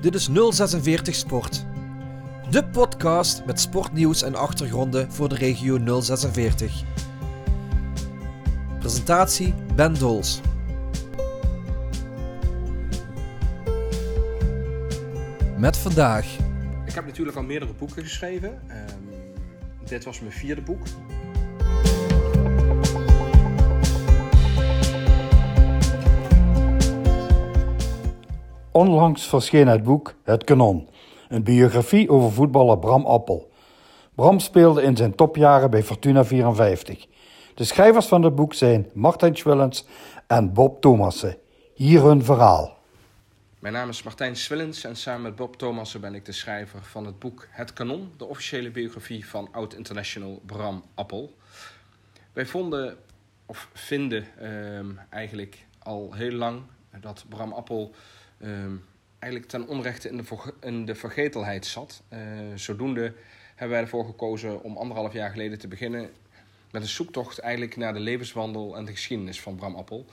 Dit 0.00 0.14
is 0.14 0.28
046 0.32 1.14
Sport. 1.14 1.64
De 2.50 2.64
podcast 2.64 3.44
met 3.44 3.60
sportnieuws 3.60 4.22
en 4.22 4.34
achtergronden 4.34 5.12
voor 5.12 5.28
de 5.28 5.34
regio 5.34 6.00
046. 6.00 6.82
Presentatie 8.78 9.54
Ben 9.74 9.94
Dols. 9.94 10.40
Met 15.56 15.76
vandaag. 15.76 16.36
Ik 16.86 16.94
heb 16.94 17.04
natuurlijk 17.06 17.36
al 17.36 17.42
meerdere 17.42 17.72
boeken 17.72 18.02
geschreven. 18.02 18.62
Ehm, 18.68 18.98
dit 19.84 20.04
was 20.04 20.20
mijn 20.20 20.32
vierde 20.32 20.62
boek. 20.62 20.82
Onlangs 28.78 29.28
verscheen 29.28 29.66
het 29.66 29.82
boek 29.82 30.14
Het 30.22 30.44
Kanon, 30.44 30.88
een 31.28 31.42
biografie 31.42 32.10
over 32.10 32.32
voetballer 32.32 32.78
Bram 32.78 33.06
Appel. 33.06 33.50
Bram 34.14 34.40
speelde 34.40 34.82
in 34.82 34.96
zijn 34.96 35.14
topjaren 35.14 35.70
bij 35.70 35.82
Fortuna 35.82 36.24
54. 36.24 37.06
De 37.54 37.64
schrijvers 37.64 38.06
van 38.06 38.22
het 38.22 38.34
boek 38.34 38.54
zijn 38.54 38.90
Martijn 38.94 39.36
Schwillens 39.36 39.86
en 40.26 40.52
Bob 40.52 40.80
Thomassen. 40.80 41.36
Hier 41.74 42.02
hun 42.02 42.24
verhaal. 42.24 42.78
Mijn 43.58 43.74
naam 43.74 43.88
is 43.88 44.02
Martijn 44.02 44.36
Swillens 44.36 44.84
en 44.84 44.96
samen 44.96 45.22
met 45.22 45.36
Bob 45.36 45.56
Thomassen 45.56 46.00
ben 46.00 46.14
ik 46.14 46.24
de 46.24 46.32
schrijver 46.32 46.82
van 46.82 47.06
het 47.06 47.18
boek 47.18 47.46
Het 47.50 47.72
Kanon, 47.72 48.12
de 48.16 48.24
officiële 48.24 48.70
biografie 48.70 49.28
van 49.28 49.48
oud-international 49.52 50.42
Bram 50.46 50.84
Appel. 50.94 51.36
Wij 52.32 52.46
vonden, 52.46 52.96
of 53.46 53.68
vinden 53.72 54.26
ehm, 54.38 54.90
eigenlijk 55.10 55.66
al 55.78 56.12
heel 56.12 56.32
lang, 56.32 56.62
dat 57.00 57.24
Bram 57.28 57.52
Appel 57.52 57.94
ehm, 58.40 58.76
eigenlijk 59.18 59.50
ten 59.50 59.66
onrechte 59.66 60.08
in 60.08 60.16
de, 60.16 60.52
in 60.60 60.84
de 60.84 60.94
vergetelheid 60.94 61.66
zat. 61.66 62.02
Uh, 62.12 62.18
zodoende 62.54 63.14
hebben 63.48 63.76
wij 63.76 63.80
ervoor 63.80 64.04
gekozen 64.04 64.62
om 64.62 64.76
anderhalf 64.76 65.12
jaar 65.12 65.30
geleden 65.30 65.58
te 65.58 65.68
beginnen 65.68 66.10
met 66.70 66.82
een 66.82 66.88
zoektocht 66.88 67.38
eigenlijk 67.38 67.76
naar 67.76 67.92
de 67.92 68.00
levenswandel 68.00 68.76
en 68.76 68.84
de 68.84 68.92
geschiedenis 68.92 69.40
van 69.40 69.56
Bram 69.56 69.74
Appel. 69.74 70.06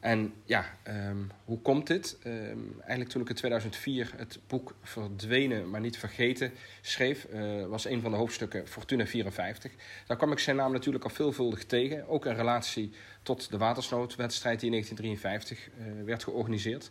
En 0.00 0.32
ja, 0.44 0.64
ehm, 0.82 1.16
hoe 1.44 1.58
komt 1.58 1.86
dit? 1.86 2.18
Um, 2.26 2.74
eigenlijk 2.78 3.10
toen 3.10 3.22
ik 3.22 3.28
in 3.28 3.34
2004 3.34 4.12
het 4.16 4.38
boek 4.46 4.74
Verdwenen, 4.82 5.70
maar 5.70 5.80
niet 5.80 5.98
vergeten 5.98 6.52
schreef, 6.80 7.26
uh, 7.32 7.66
was 7.66 7.84
een 7.84 8.00
van 8.00 8.10
de 8.10 8.16
hoofdstukken 8.16 8.68
Fortuna 8.68 9.06
54. 9.06 9.72
Daar 10.06 10.16
kwam 10.16 10.32
ik 10.32 10.38
zijn 10.38 10.56
naam 10.56 10.72
natuurlijk 10.72 11.04
al 11.04 11.10
veelvuldig 11.10 11.64
tegen, 11.64 12.08
ook 12.08 12.26
in 12.26 12.34
relatie 12.34 12.92
tot 13.22 13.50
de 13.50 13.58
watersnoodwedstrijd 13.58 14.60
die 14.60 14.70
in 14.70 14.74
1953 14.74 15.68
uh, 15.68 16.04
werd 16.04 16.24
georganiseerd. 16.24 16.90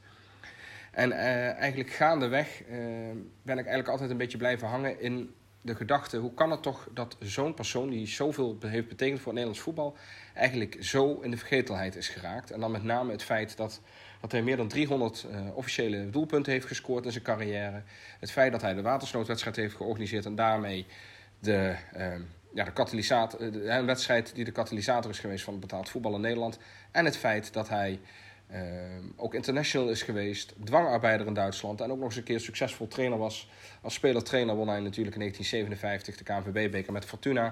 En 0.91 1.09
uh, 1.09 1.53
eigenlijk 1.53 1.89
gaandeweg 1.89 2.61
ben 3.43 3.57
ik 3.57 3.65
eigenlijk 3.65 3.87
altijd 3.87 4.09
een 4.09 4.17
beetje 4.17 4.37
blijven 4.37 4.67
hangen 4.67 5.01
in 5.01 5.33
de 5.61 5.75
gedachte, 5.75 6.17
hoe 6.17 6.33
kan 6.33 6.51
het 6.51 6.61
toch 6.61 6.87
dat 6.93 7.15
zo'n 7.19 7.53
persoon 7.53 7.89
die 7.89 8.07
zoveel 8.07 8.57
heeft 8.59 8.87
betekend 8.87 9.17
voor 9.17 9.31
het 9.31 9.41
Nederlands 9.41 9.59
voetbal, 9.59 9.97
eigenlijk 10.33 10.77
zo 10.79 11.19
in 11.21 11.31
de 11.31 11.37
vergetelheid 11.37 11.95
is 11.95 12.07
geraakt. 12.07 12.51
En 12.51 12.59
dan 12.59 12.71
met 12.71 12.83
name 12.83 13.11
het 13.11 13.23
feit 13.23 13.57
dat, 13.57 13.81
dat 14.21 14.31
hij 14.31 14.41
meer 14.41 14.57
dan 14.57 14.67
300 14.67 15.27
uh, 15.31 15.55
officiële 15.55 16.09
doelpunten 16.09 16.51
heeft 16.51 16.65
gescoord 16.65 17.05
in 17.05 17.11
zijn 17.11 17.23
carrière. 17.23 17.81
Het 18.19 18.31
feit 18.31 18.51
dat 18.51 18.61
hij 18.61 18.73
de 18.73 18.81
watersnoodwedstrijd 18.81 19.55
heeft 19.55 19.75
georganiseerd 19.75 20.25
en 20.25 20.35
daarmee 20.35 20.85
de, 21.39 21.75
uh, 21.97 22.13
ja, 22.53 22.63
de 22.63 22.73
katalysator, 22.73 23.41
een 23.41 23.85
wedstrijd 23.85 24.35
die 24.35 24.45
de 24.45 24.51
katalysator 24.51 25.11
is 25.11 25.19
geweest 25.19 25.43
van 25.43 25.53
het 25.53 25.61
betaald 25.61 25.89
voetbal 25.89 26.15
in 26.15 26.21
Nederland. 26.21 26.59
En 26.91 27.05
het 27.05 27.17
feit 27.17 27.53
dat 27.53 27.69
hij 27.69 27.99
ook 29.15 29.33
international 29.33 29.89
is 29.89 30.01
geweest, 30.01 30.53
dwangarbeider 30.63 31.27
in 31.27 31.33
Duitsland 31.33 31.81
en 31.81 31.91
ook 31.91 31.97
nog 31.97 32.05
eens 32.05 32.15
een 32.15 32.23
keer 32.23 32.39
succesvol 32.39 32.87
trainer 32.87 33.17
was. 33.17 33.49
Als 33.81 33.93
speler-trainer 33.93 34.55
won 34.55 34.67
hij 34.67 34.79
natuurlijk 34.79 35.15
in 35.15 35.21
1957 35.21 36.17
de 36.17 36.23
KNVB-beker 36.23 36.93
met 36.93 37.05
Fortuna. 37.05 37.51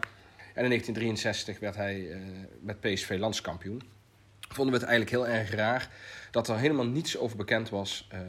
En 0.54 0.64
in 0.64 0.70
1963 0.70 1.60
werd 1.60 1.76
hij 1.76 2.00
uh, 2.00 2.18
met 2.62 2.80
PSV 2.80 3.16
landskampioen. 3.20 3.82
Vonden 4.40 4.74
we 4.74 4.80
het 4.80 4.90
eigenlijk 4.90 5.10
heel 5.10 5.36
erg 5.38 5.52
raar 5.52 5.90
dat 6.32 6.48
er 6.48 6.58
helemaal 6.58 6.86
niets 6.86 7.18
over 7.18 7.38
bekend 7.38 7.70
was. 7.70 8.08
Uh, 8.14 8.20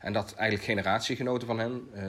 en 0.00 0.12
dat 0.12 0.34
eigenlijk 0.34 0.68
generatiegenoten 0.68 1.46
van 1.46 1.58
hem, 1.58 1.88
uh, 1.94 2.02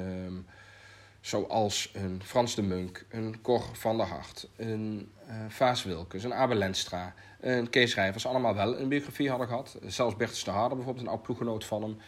zoals 1.25 1.91
een 1.93 2.21
Frans 2.23 2.55
de 2.55 2.61
Munk, 2.61 3.05
een 3.09 3.41
Cor 3.41 3.63
van 3.73 3.97
der 3.97 4.05
Hart, 4.05 4.47
een 4.55 5.11
Vaas 5.47 5.83
Wilkes, 5.83 6.23
een 6.23 6.33
Abel 6.33 6.57
Lenstra, 6.57 7.13
en 7.39 7.69
Kees 7.69 7.95
Rijvers 7.95 8.25
allemaal 8.25 8.55
wel 8.55 8.79
een 8.79 8.89
biografie 8.89 9.29
hadden 9.29 9.47
gehad. 9.47 9.77
Zelfs 9.85 10.15
Bertus 10.15 10.43
de 10.43 10.51
Harder, 10.51 10.75
bijvoorbeeld, 10.75 11.05
een 11.05 11.11
oud 11.11 11.21
ploeggenoot 11.21 11.65
van 11.65 11.81
hem, 11.81 11.99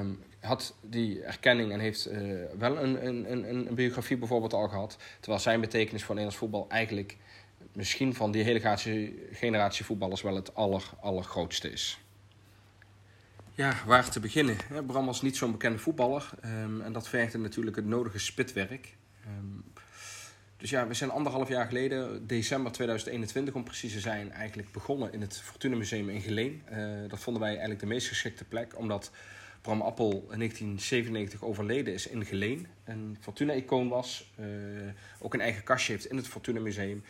um, 0.00 0.22
had 0.40 0.74
die 0.80 1.22
erkenning 1.22 1.72
en 1.72 1.80
heeft 1.80 2.10
uh, 2.10 2.42
wel 2.58 2.78
een, 2.78 3.06
een, 3.06 3.32
een, 3.32 3.66
een, 3.66 3.74
biografie 3.74 4.16
bijvoorbeeld 4.16 4.52
al 4.52 4.68
gehad. 4.68 4.96
Terwijl 5.20 5.42
zijn 5.42 5.60
betekenis 5.60 6.04
voor 6.04 6.14
Nederlands 6.14 6.40
voetbal 6.40 6.66
eigenlijk 6.68 7.16
misschien 7.72 8.14
van 8.14 8.30
die 8.30 8.42
hele 8.42 8.78
generatie 9.32 9.84
voetballers 9.84 10.22
wel 10.22 10.34
het 10.34 10.54
aller, 10.54 10.90
allergrootste 11.00 11.72
is. 11.72 11.98
Ja, 13.56 13.76
waar 13.86 14.10
te 14.10 14.20
beginnen? 14.20 14.56
Bram 14.86 15.06
was 15.06 15.22
niet 15.22 15.36
zo'n 15.36 15.52
bekende 15.52 15.78
voetballer 15.78 16.30
um, 16.44 16.80
en 16.80 16.92
dat 16.92 17.08
vergde 17.08 17.38
natuurlijk 17.38 17.76
het 17.76 17.86
nodige 17.86 18.18
spitwerk. 18.18 18.96
Um, 19.26 19.64
dus 20.56 20.70
ja, 20.70 20.86
we 20.86 20.94
zijn 20.94 21.10
anderhalf 21.10 21.48
jaar 21.48 21.66
geleden, 21.66 22.26
december 22.26 22.72
2021 22.72 23.54
om 23.54 23.64
precies 23.64 23.92
te 23.92 24.00
zijn, 24.00 24.32
eigenlijk 24.32 24.72
begonnen 24.72 25.12
in 25.12 25.20
het 25.20 25.40
Fortuna 25.40 25.76
Museum 25.76 26.08
in 26.08 26.20
Geleen. 26.20 26.62
Uh, 26.72 27.08
dat 27.08 27.18
vonden 27.18 27.42
wij 27.42 27.50
eigenlijk 27.50 27.80
de 27.80 27.86
meest 27.86 28.08
geschikte 28.08 28.44
plek, 28.44 28.78
omdat 28.78 29.10
Bram 29.60 29.80
Appel 29.80 30.10
in 30.10 30.38
1997 30.38 31.42
overleden 31.42 31.94
is 31.94 32.06
in 32.06 32.24
Geleen. 32.24 32.66
Een 32.84 33.16
Fortuna-icoon 33.20 33.88
was, 33.88 34.32
uh, 34.40 34.46
ook 35.20 35.34
een 35.34 35.40
eigen 35.40 35.62
kastje 35.62 35.92
heeft 35.92 36.06
in 36.06 36.16
het 36.16 36.28
Fortuna 36.28 36.60
Museum. 36.60 37.04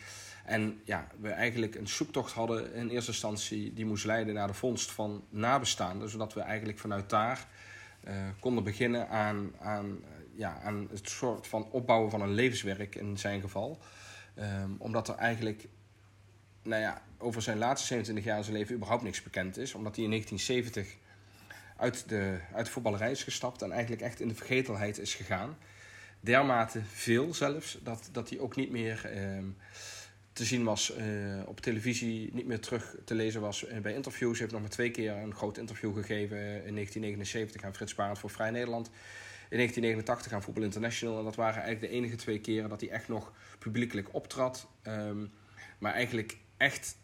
En 0.47 0.81
ja, 0.83 1.07
we 1.19 1.29
eigenlijk 1.29 1.75
een 1.75 1.87
zoektocht 1.87 2.31
hadden 2.31 2.73
in 2.73 2.89
eerste 2.89 3.11
instantie 3.11 3.73
die 3.73 3.85
moest 3.85 4.05
leiden 4.05 4.33
naar 4.33 4.47
de 4.47 4.53
vondst 4.53 4.91
van 4.91 5.23
nabestaanden, 5.29 6.09
zodat 6.09 6.33
we 6.33 6.41
eigenlijk 6.41 6.79
vanuit 6.79 7.09
daar 7.09 7.47
uh, 8.07 8.13
konden 8.39 8.63
beginnen 8.63 9.09
aan, 9.09 9.51
aan 9.59 10.03
ja, 10.35 10.61
aan 10.63 10.87
het 10.91 11.09
soort 11.09 11.47
van 11.47 11.67
opbouwen 11.71 12.11
van 12.11 12.21
een 12.21 12.33
levenswerk 12.33 12.95
in 12.95 13.17
zijn 13.17 13.41
geval. 13.41 13.79
Um, 14.39 14.75
omdat 14.79 15.07
er 15.07 15.15
eigenlijk 15.15 15.67
nou 16.63 16.81
ja, 16.81 17.01
over 17.17 17.41
zijn 17.41 17.57
laatste 17.57 17.87
27 17.87 18.25
jaar 18.25 18.43
zijn 18.43 18.55
leven 18.55 18.75
überhaupt 18.75 19.03
niks 19.03 19.23
bekend 19.23 19.57
is. 19.57 19.73
Omdat 19.73 19.95
hij 19.95 20.03
in 20.03 20.09
1970 20.09 20.97
uit 21.77 22.09
de, 22.09 22.39
uit 22.53 22.65
de 22.65 22.71
voetballerij 22.71 23.11
is 23.11 23.23
gestapt 23.23 23.61
en 23.61 23.71
eigenlijk 23.71 24.01
echt 24.01 24.19
in 24.19 24.27
de 24.27 24.35
vergetelheid 24.35 24.99
is 24.99 25.15
gegaan. 25.15 25.57
Dermate 26.19 26.81
veel 26.83 27.33
zelfs, 27.33 27.79
dat, 27.83 28.09
dat 28.11 28.29
hij 28.29 28.39
ook 28.39 28.55
niet 28.55 28.71
meer 28.71 29.17
um, 29.37 29.57
te 30.37 30.45
zien 30.45 30.63
was 30.63 30.97
uh, 30.97 31.41
op 31.45 31.59
televisie, 31.59 32.29
niet 32.33 32.45
meer 32.45 32.59
terug 32.59 32.95
te 33.05 33.15
lezen 33.15 33.41
was 33.41 33.65
bij 33.81 33.93
interviews. 33.93 34.31
Hij 34.31 34.39
heeft 34.39 34.51
nog 34.51 34.61
maar 34.61 34.69
twee 34.69 34.91
keer 34.91 35.11
een 35.11 35.35
groot 35.35 35.57
interview 35.57 35.93
gegeven 35.93 36.37
in 36.37 36.73
1979 36.73 37.63
aan 37.63 37.75
Frits 37.75 37.95
Barend 37.95 38.19
voor 38.19 38.29
Vrij 38.29 38.51
Nederland 38.51 38.87
in 39.49 39.57
1989 39.57 40.33
aan 40.33 40.41
Voetbal 40.41 40.63
International. 40.63 41.17
En 41.17 41.23
dat 41.23 41.35
waren 41.35 41.61
eigenlijk 41.61 41.91
de 41.91 41.97
enige 41.97 42.15
twee 42.15 42.39
keren 42.39 42.69
dat 42.69 42.81
hij 42.81 42.89
echt 42.89 43.07
nog 43.07 43.33
publiekelijk 43.59 44.13
optrad. 44.13 44.67
Um, 44.83 45.31
maar 45.79 45.93
eigenlijk 45.93 46.37
echt, 46.57 46.97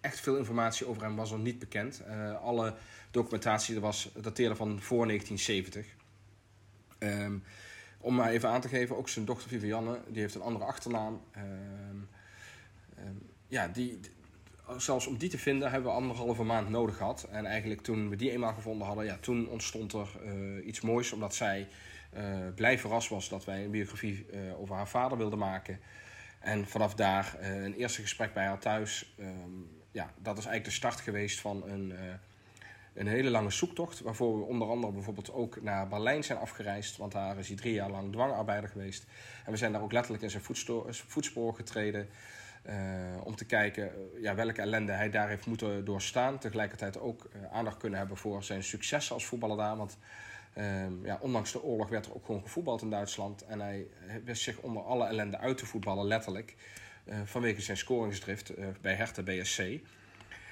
echt 0.00 0.20
veel 0.20 0.36
informatie 0.36 0.86
over 0.86 1.02
hem 1.02 1.16
was 1.16 1.30
er 1.30 1.38
niet 1.38 1.58
bekend. 1.58 2.02
Alle 2.42 2.74
documentatie 3.10 3.80
was, 3.80 4.10
dateerde 4.20 4.56
van 4.56 4.80
voor 4.80 5.06
1970. 5.06 5.86
Um, 6.98 7.42
om 8.00 8.14
maar 8.14 8.30
even 8.30 8.48
aan 8.48 8.60
te 8.60 8.68
geven, 8.68 8.96
ook 8.96 9.08
zijn 9.08 9.24
dochter 9.24 9.48
Vivianne, 9.48 10.00
die 10.08 10.20
heeft 10.20 10.34
een 10.34 10.42
andere 10.42 10.64
achternaam. 10.64 11.20
Um, 11.36 12.08
ja, 13.46 13.68
die, 13.68 14.00
zelfs 14.76 15.06
om 15.06 15.16
die 15.16 15.28
te 15.28 15.38
vinden 15.38 15.70
hebben 15.70 15.90
we 15.90 15.96
anderhalve 15.96 16.42
maand 16.42 16.68
nodig 16.68 16.96
gehad. 16.96 17.26
En 17.30 17.46
eigenlijk 17.46 17.80
toen 17.80 18.08
we 18.08 18.16
die 18.16 18.30
eenmaal 18.30 18.54
gevonden 18.54 18.86
hadden, 18.86 19.04
ja, 19.04 19.16
toen 19.20 19.48
ontstond 19.48 19.92
er 19.92 20.08
uh, 20.24 20.66
iets 20.66 20.80
moois. 20.80 21.12
Omdat 21.12 21.34
zij 21.34 21.68
uh, 22.16 22.22
blij 22.54 22.78
verrast 22.78 23.08
was 23.08 23.28
dat 23.28 23.44
wij 23.44 23.64
een 23.64 23.70
biografie 23.70 24.26
uh, 24.32 24.60
over 24.60 24.74
haar 24.74 24.88
vader 24.88 25.18
wilden 25.18 25.38
maken. 25.38 25.80
En 26.40 26.66
vanaf 26.66 26.94
daar 26.94 27.36
een 27.40 27.74
eerste 27.74 28.00
gesprek 28.00 28.32
bij 28.34 28.44
haar 28.44 28.58
thuis. 28.58 29.14
Um, 29.18 29.80
ja, 29.90 30.12
dat 30.18 30.38
is 30.38 30.44
eigenlijk 30.44 30.64
de 30.64 30.70
start 30.70 31.00
geweest 31.00 31.40
van 31.40 31.68
een, 31.68 31.92
een 32.94 33.06
hele 33.06 33.30
lange 33.30 33.50
zoektocht. 33.50 34.00
Waarvoor 34.00 34.38
we 34.38 34.44
onder 34.44 34.68
andere 34.68 34.92
bijvoorbeeld 34.92 35.32
ook 35.32 35.62
naar 35.62 35.88
Berlijn 35.88 36.24
zijn 36.24 36.38
afgereisd. 36.38 36.96
Want 36.96 37.12
daar 37.12 37.38
is 37.38 37.48
hij 37.48 37.56
drie 37.56 37.72
jaar 37.72 37.90
lang 37.90 38.12
dwangarbeider 38.12 38.70
geweest. 38.70 39.06
En 39.44 39.52
we 39.52 39.58
zijn 39.58 39.72
daar 39.72 39.82
ook 39.82 39.92
letterlijk 39.92 40.22
in 40.22 40.30
zijn 40.30 40.42
voetspoor 41.06 41.54
getreden. 41.54 42.08
Uh, 42.68 42.74
om 43.24 43.36
te 43.36 43.44
kijken 43.44 43.84
uh, 43.84 44.22
ja, 44.22 44.34
welke 44.34 44.60
ellende 44.60 44.92
hij 44.92 45.10
daar 45.10 45.28
heeft 45.28 45.46
moeten 45.46 45.84
doorstaan. 45.84 46.38
Tegelijkertijd 46.38 47.00
ook 47.00 47.28
uh, 47.36 47.52
aandacht 47.52 47.76
kunnen 47.76 47.98
hebben 47.98 48.16
voor 48.16 48.44
zijn 48.44 48.62
successen 48.62 49.14
als 49.14 49.26
voetballer 49.26 49.56
daar. 49.56 49.76
Want 49.76 49.98
ehm, 50.54 51.04
ja, 51.04 51.18
ondanks 51.20 51.52
de 51.52 51.62
oorlog 51.62 51.88
werd 51.88 52.06
er 52.06 52.14
ook 52.14 52.26
gewoon 52.26 52.42
gevoetbald 52.42 52.82
in 52.82 52.90
Duitsland. 52.90 53.44
En 53.44 53.60
hij 53.60 53.86
wist 54.24 54.42
zich 54.42 54.58
onder 54.58 54.82
alle 54.82 55.06
ellende 55.06 55.38
uit 55.38 55.58
te 55.58 55.66
voetballen, 55.66 56.06
letterlijk. 56.06 56.56
vanwege 57.24 57.60
zijn 57.60 57.76
scoringsdrift 57.76 58.52
bij 58.80 58.94
Hertha 58.94 59.22
BSC. 59.22 59.58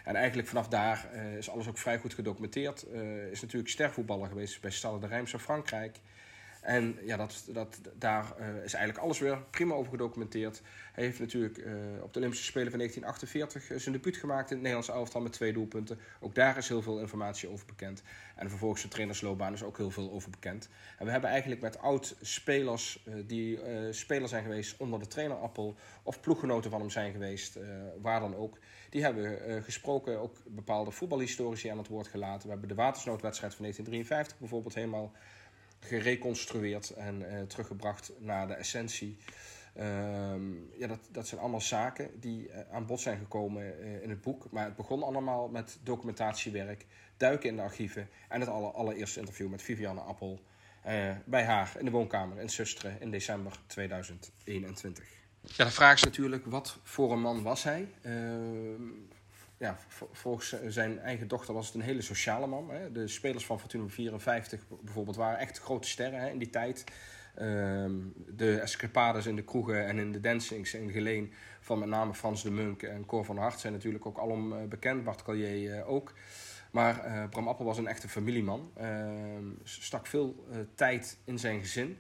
En 0.05 0.17
eigenlijk 0.17 0.49
vanaf 0.49 0.69
daar 0.69 1.15
is 1.39 1.51
alles 1.51 1.69
ook 1.69 1.79
vrij 1.79 1.99
goed 1.99 2.15
gedocumenteerd. 2.15 2.87
is 3.31 3.41
natuurlijk 3.41 3.71
stervoetballer 3.71 4.29
geweest 4.29 4.61
bij 4.61 4.71
Stade 4.71 4.99
de 4.99 5.07
Reims 5.07 5.33
in 5.33 5.39
Frankrijk. 5.39 5.97
En 6.61 6.99
ja, 7.05 7.17
dat, 7.17 7.45
dat, 7.53 7.81
daar 7.95 8.33
uh, 8.41 8.47
is 8.65 8.75
eigenlijk 8.75 9.05
alles 9.05 9.19
weer 9.19 9.43
prima 9.51 9.75
over 9.75 9.91
gedocumenteerd. 9.91 10.63
Hij 10.93 11.05
heeft 11.05 11.19
natuurlijk 11.19 11.59
uh, 11.59 11.75
op 12.03 12.13
de 12.13 12.19
Olympische 12.19 12.45
Spelen 12.45 12.71
van 12.71 12.79
1948 12.79 13.71
uh, 13.71 13.79
zijn 13.79 13.95
debuut 13.95 14.17
gemaakt 14.17 14.51
in 14.51 14.57
het 14.57 14.61
Nederlandse 14.61 14.93
elftal 14.93 15.21
met 15.21 15.33
twee 15.33 15.53
doelpunten. 15.53 15.99
Ook 16.21 16.35
daar 16.35 16.57
is 16.57 16.69
heel 16.69 16.83
veel 16.83 17.01
informatie 17.01 17.49
over 17.49 17.67
bekend. 17.67 18.03
En 18.37 18.49
vervolgens 18.49 18.81
zijn 18.81 18.93
trainersloopbaan 18.93 19.53
is 19.53 19.63
ook 19.63 19.77
heel 19.77 19.91
veel 19.91 20.11
over 20.11 20.31
bekend. 20.31 20.69
En 20.99 21.05
we 21.05 21.11
hebben 21.11 21.31
eigenlijk 21.31 21.61
met 21.61 21.79
oud-spelers 21.79 23.05
die 23.27 23.59
speler 23.91 24.29
zijn 24.29 24.43
geweest 24.43 24.77
onder 24.77 24.99
de 24.99 25.07
trainerappel... 25.07 25.77
of 26.03 26.21
ploeggenoten 26.21 26.71
van 26.71 26.81
hem 26.81 26.91
zijn 26.91 27.13
geweest, 27.13 27.59
waar 28.01 28.21
dan 28.21 28.37
ook... 28.37 28.59
die 28.91 29.03
hebben 29.03 29.63
gesproken, 29.63 30.21
ook 30.21 30.37
bepaalde 30.47 30.91
voetbalhistorici 30.91 31.69
aan 31.69 31.79
het 31.79 31.89
woord 31.89 32.09
gelaten. 32.09 32.43
We 32.43 32.51
hebben 32.51 32.69
de 32.69 32.75
watersnoodwedstrijd 32.75 33.55
van 33.55 33.63
1953 33.63 34.39
bijvoorbeeld 34.39 34.75
helemaal 34.75 35.13
gereconstrueerd 35.81 36.91
en 36.91 37.21
uh, 37.21 37.43
teruggebracht 37.43 38.13
naar 38.19 38.47
de 38.47 38.55
essentie. 38.55 39.17
Um, 39.79 40.71
ja, 40.79 40.87
dat, 40.87 40.99
dat 41.11 41.27
zijn 41.27 41.41
allemaal 41.41 41.61
zaken 41.61 42.21
die 42.21 42.49
uh, 42.49 42.59
aan 42.73 42.87
bod 42.87 43.01
zijn 43.01 43.19
gekomen 43.19 43.63
uh, 43.81 44.03
in 44.03 44.11
het 44.11 44.21
boek. 44.21 44.51
Maar 44.51 44.65
het 44.65 44.77
begon 44.77 45.03
allemaal 45.03 45.49
met 45.49 45.79
documentatiewerk, 45.83 46.87
duiken 47.17 47.49
in 47.49 47.57
de 47.57 47.63
archieven 47.63 48.09
en 48.29 48.41
het 48.41 48.49
aller, 48.49 48.71
allereerste 48.71 49.21
interview 49.21 49.49
met 49.49 49.63
Vivianne 49.63 50.01
Appel 50.01 50.41
bij 51.25 51.45
haar 51.45 51.73
in 51.79 51.85
de 51.85 51.91
woonkamer 51.91 52.41
in 52.41 52.49
Susteren 52.49 53.01
in 53.01 53.11
december 53.11 53.53
2021. 53.67 55.05
Ja, 55.41 55.65
de 55.65 55.71
vraag 55.71 55.95
is 55.95 56.05
natuurlijk, 56.05 56.47
wat 56.47 56.79
voor 56.83 57.13
een 57.13 57.21
man 57.21 57.43
was 57.43 57.63
hij? 57.63 57.89
Ehm, 59.61 59.69
ja, 59.69 59.77
volgens 60.13 60.55
zijn 60.67 60.99
eigen 60.99 61.29
dochter 61.29 61.55
was 61.55 61.67
het 61.67 61.75
een 61.75 61.81
hele 61.81 62.03
sociale 62.03 62.47
man. 62.47 62.71
Hè. 62.71 62.93
De 62.93 63.09
spelers 63.09 63.47
van 63.47 63.61
Fortuna 63.61 63.89
54 63.89 64.61
bijvoorbeeld 64.83 65.17
waren 65.17 65.39
echt 65.39 65.59
grote 65.59 65.89
sterren 65.89 66.21
hè, 66.21 66.29
in 66.29 66.39
die 66.39 66.51
tijd. 66.51 66.85
Um, 67.41 68.13
de 68.27 68.61
escapades 68.61 69.27
in 69.27 69.37
de 69.37 69.45
kroegen 69.45 69.87
en 69.87 69.99
in 69.99 70.13
de 70.13 70.21
dancings 70.21 70.75
in 70.75 70.91
Geleen 70.91 71.33
van 71.61 71.79
met 71.79 71.89
name 71.89 72.15
Frans 72.15 72.43
de 72.43 72.51
Munk 72.51 72.83
en 72.83 73.07
Cor 73.07 73.25
van 73.25 73.39
Hart 73.39 73.61
zijn 73.61 73.73
natuurlijk 73.73 74.07
ook 74.07 74.19
alom 74.19 74.53
uh, 74.53 74.65
bekend. 74.65 75.05
Bart 75.05 75.23
Collier 75.23 75.79
uh, 75.79 75.91
ook. 75.91 76.15
Maar 76.71 77.07
uh, 77.07 77.29
Bram 77.29 77.49
Appel 77.49 77.65
was 77.65 77.79
een 77.79 77.87
echte 77.87 78.09
familieman. 78.09 78.71
Ehm, 78.77 79.45
stak 79.63 80.07
veel 80.07 80.45
tijd 80.75 81.19
in 81.25 81.39
zijn 81.39 81.61
gezin. 81.61 81.99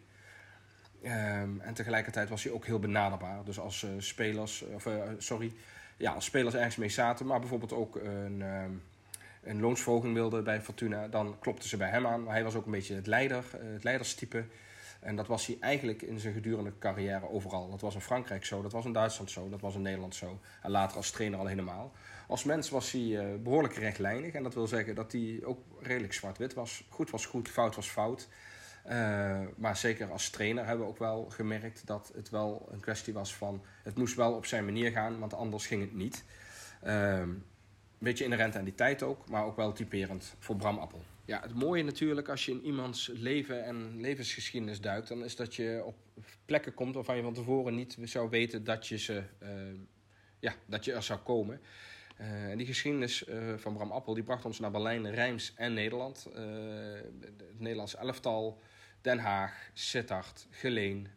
Um, 1.04 1.60
en 1.60 1.74
tegelijkertijd 1.74 2.28
was 2.28 2.44
hij 2.44 2.52
ook 2.52 2.66
heel 2.66 2.78
benaderbaar. 2.78 3.44
Dus 3.44 3.58
als 3.58 3.86
spelers, 3.98 4.64
of 4.74 4.88
sorry, 5.18 5.52
ja, 6.00 6.12
als 6.12 6.24
spelers 6.24 6.54
ergens 6.54 6.76
mee 6.76 6.88
zaten, 6.88 7.26
maar 7.26 7.40
bijvoorbeeld 7.40 7.72
ook 7.72 7.96
een, 7.96 8.42
ehm, 8.42 8.70
een 9.42 9.60
loonsverhoging 9.60 10.14
wilden 10.14 10.44
bij 10.44 10.60
Fortuna, 10.60 11.08
dan 11.08 11.36
klopten 11.38 11.68
ze 11.68 11.76
bij 11.76 11.88
hem 11.88 12.06
aan. 12.06 12.28
Hij 12.28 12.44
was 12.44 12.54
ook 12.54 12.64
een 12.64 12.70
beetje 12.70 12.94
het, 12.94 13.06
leider, 13.06 13.44
eh, 13.52 13.72
het 13.72 13.84
leiderstype. 13.84 14.44
En 15.00 15.16
dat 15.16 15.26
was 15.26 15.46
hij 15.46 15.56
eigenlijk 15.60 16.02
in 16.02 16.18
zijn 16.18 16.34
gedurende 16.34 16.72
carrière 16.78 17.30
overal. 17.30 17.70
Dat 17.70 17.80
was 17.80 17.94
in 17.94 18.00
Frankrijk 18.00 18.44
zo, 18.44 18.62
dat 18.62 18.72
was 18.72 18.84
in 18.84 18.92
Duitsland 18.92 19.30
zo, 19.30 19.48
dat 19.48 19.60
was 19.60 19.74
in 19.74 19.82
Nederland 19.82 20.14
zo. 20.14 20.38
En 20.62 20.70
later 20.70 20.96
als 20.96 21.10
trainer 21.10 21.38
al 21.38 21.46
helemaal. 21.46 21.92
Als 22.28 22.44
mens 22.44 22.70
was 22.70 22.92
hij 22.92 23.00
uh, 23.00 23.24
behoorlijk 23.42 23.74
rechtlijnig. 23.74 24.32
En 24.32 24.42
dat 24.42 24.54
wil 24.54 24.66
zeggen 24.66 24.94
dat 24.94 25.12
hij 25.12 25.40
ook 25.44 25.58
redelijk 25.80 26.12
zwart-wit 26.12 26.54
was. 26.54 26.84
Goed 26.88 27.10
was 27.10 27.26
goed, 27.26 27.48
fout 27.48 27.74
was 27.74 27.88
fout. 27.88 28.28
Uh, 28.86 29.40
maar 29.56 29.76
zeker 29.76 30.10
als 30.10 30.30
trainer 30.30 30.66
hebben 30.66 30.84
we 30.84 30.92
ook 30.92 30.98
wel 30.98 31.24
gemerkt 31.30 31.86
dat 31.86 32.12
het 32.14 32.30
wel 32.30 32.68
een 32.72 32.80
kwestie 32.80 33.12
was 33.12 33.34
van... 33.34 33.62
het 33.82 33.96
moest 33.96 34.14
wel 34.14 34.32
op 34.32 34.46
zijn 34.46 34.64
manier 34.64 34.90
gaan, 34.90 35.18
want 35.18 35.34
anders 35.34 35.66
ging 35.66 35.82
het 35.82 35.94
niet. 35.94 36.24
Uh, 36.84 37.18
een 37.18 37.42
beetje 37.98 38.24
inherent 38.24 38.56
aan 38.56 38.64
die 38.64 38.74
tijd 38.74 39.02
ook, 39.02 39.28
maar 39.28 39.44
ook 39.44 39.56
wel 39.56 39.72
typerend 39.72 40.34
voor 40.38 40.56
Bram 40.56 40.78
Appel. 40.78 41.02
Ja, 41.24 41.40
het 41.40 41.54
mooie 41.54 41.82
natuurlijk 41.82 42.28
als 42.28 42.44
je 42.44 42.52
in 42.52 42.64
iemands 42.64 43.10
leven 43.14 43.64
en 43.64 44.00
levensgeschiedenis 44.00 44.80
duikt... 44.80 45.08
dan 45.08 45.24
is 45.24 45.36
dat 45.36 45.54
je 45.54 45.82
op 45.84 45.94
plekken 46.44 46.74
komt 46.74 46.94
waarvan 46.94 47.16
je 47.16 47.22
van 47.22 47.34
tevoren 47.34 47.74
niet 47.74 47.96
zou 48.02 48.30
weten 48.30 48.64
dat 48.64 48.86
je, 48.86 48.98
ze, 48.98 49.22
uh, 49.42 49.48
ja, 50.38 50.54
dat 50.66 50.84
je 50.84 50.92
er 50.92 51.02
zou 51.02 51.18
komen... 51.18 51.60
En 52.20 52.56
die 52.58 52.66
geschiedenis 52.66 53.28
uh, 53.28 53.54
van 53.56 53.74
Bram 53.74 53.90
Appel 53.90 54.14
die 54.14 54.22
bracht 54.22 54.44
ons 54.44 54.58
naar 54.58 54.70
Berlijn, 54.70 55.10
Rijms 55.10 55.52
en 55.56 55.74
Nederland. 55.74 56.28
Uh, 56.28 56.34
het 57.20 57.60
Nederlands 57.60 57.96
elftal 57.96 58.60
Den 59.00 59.18
Haag, 59.18 59.70
Sittard, 59.74 60.46
Geleen, 60.50 61.08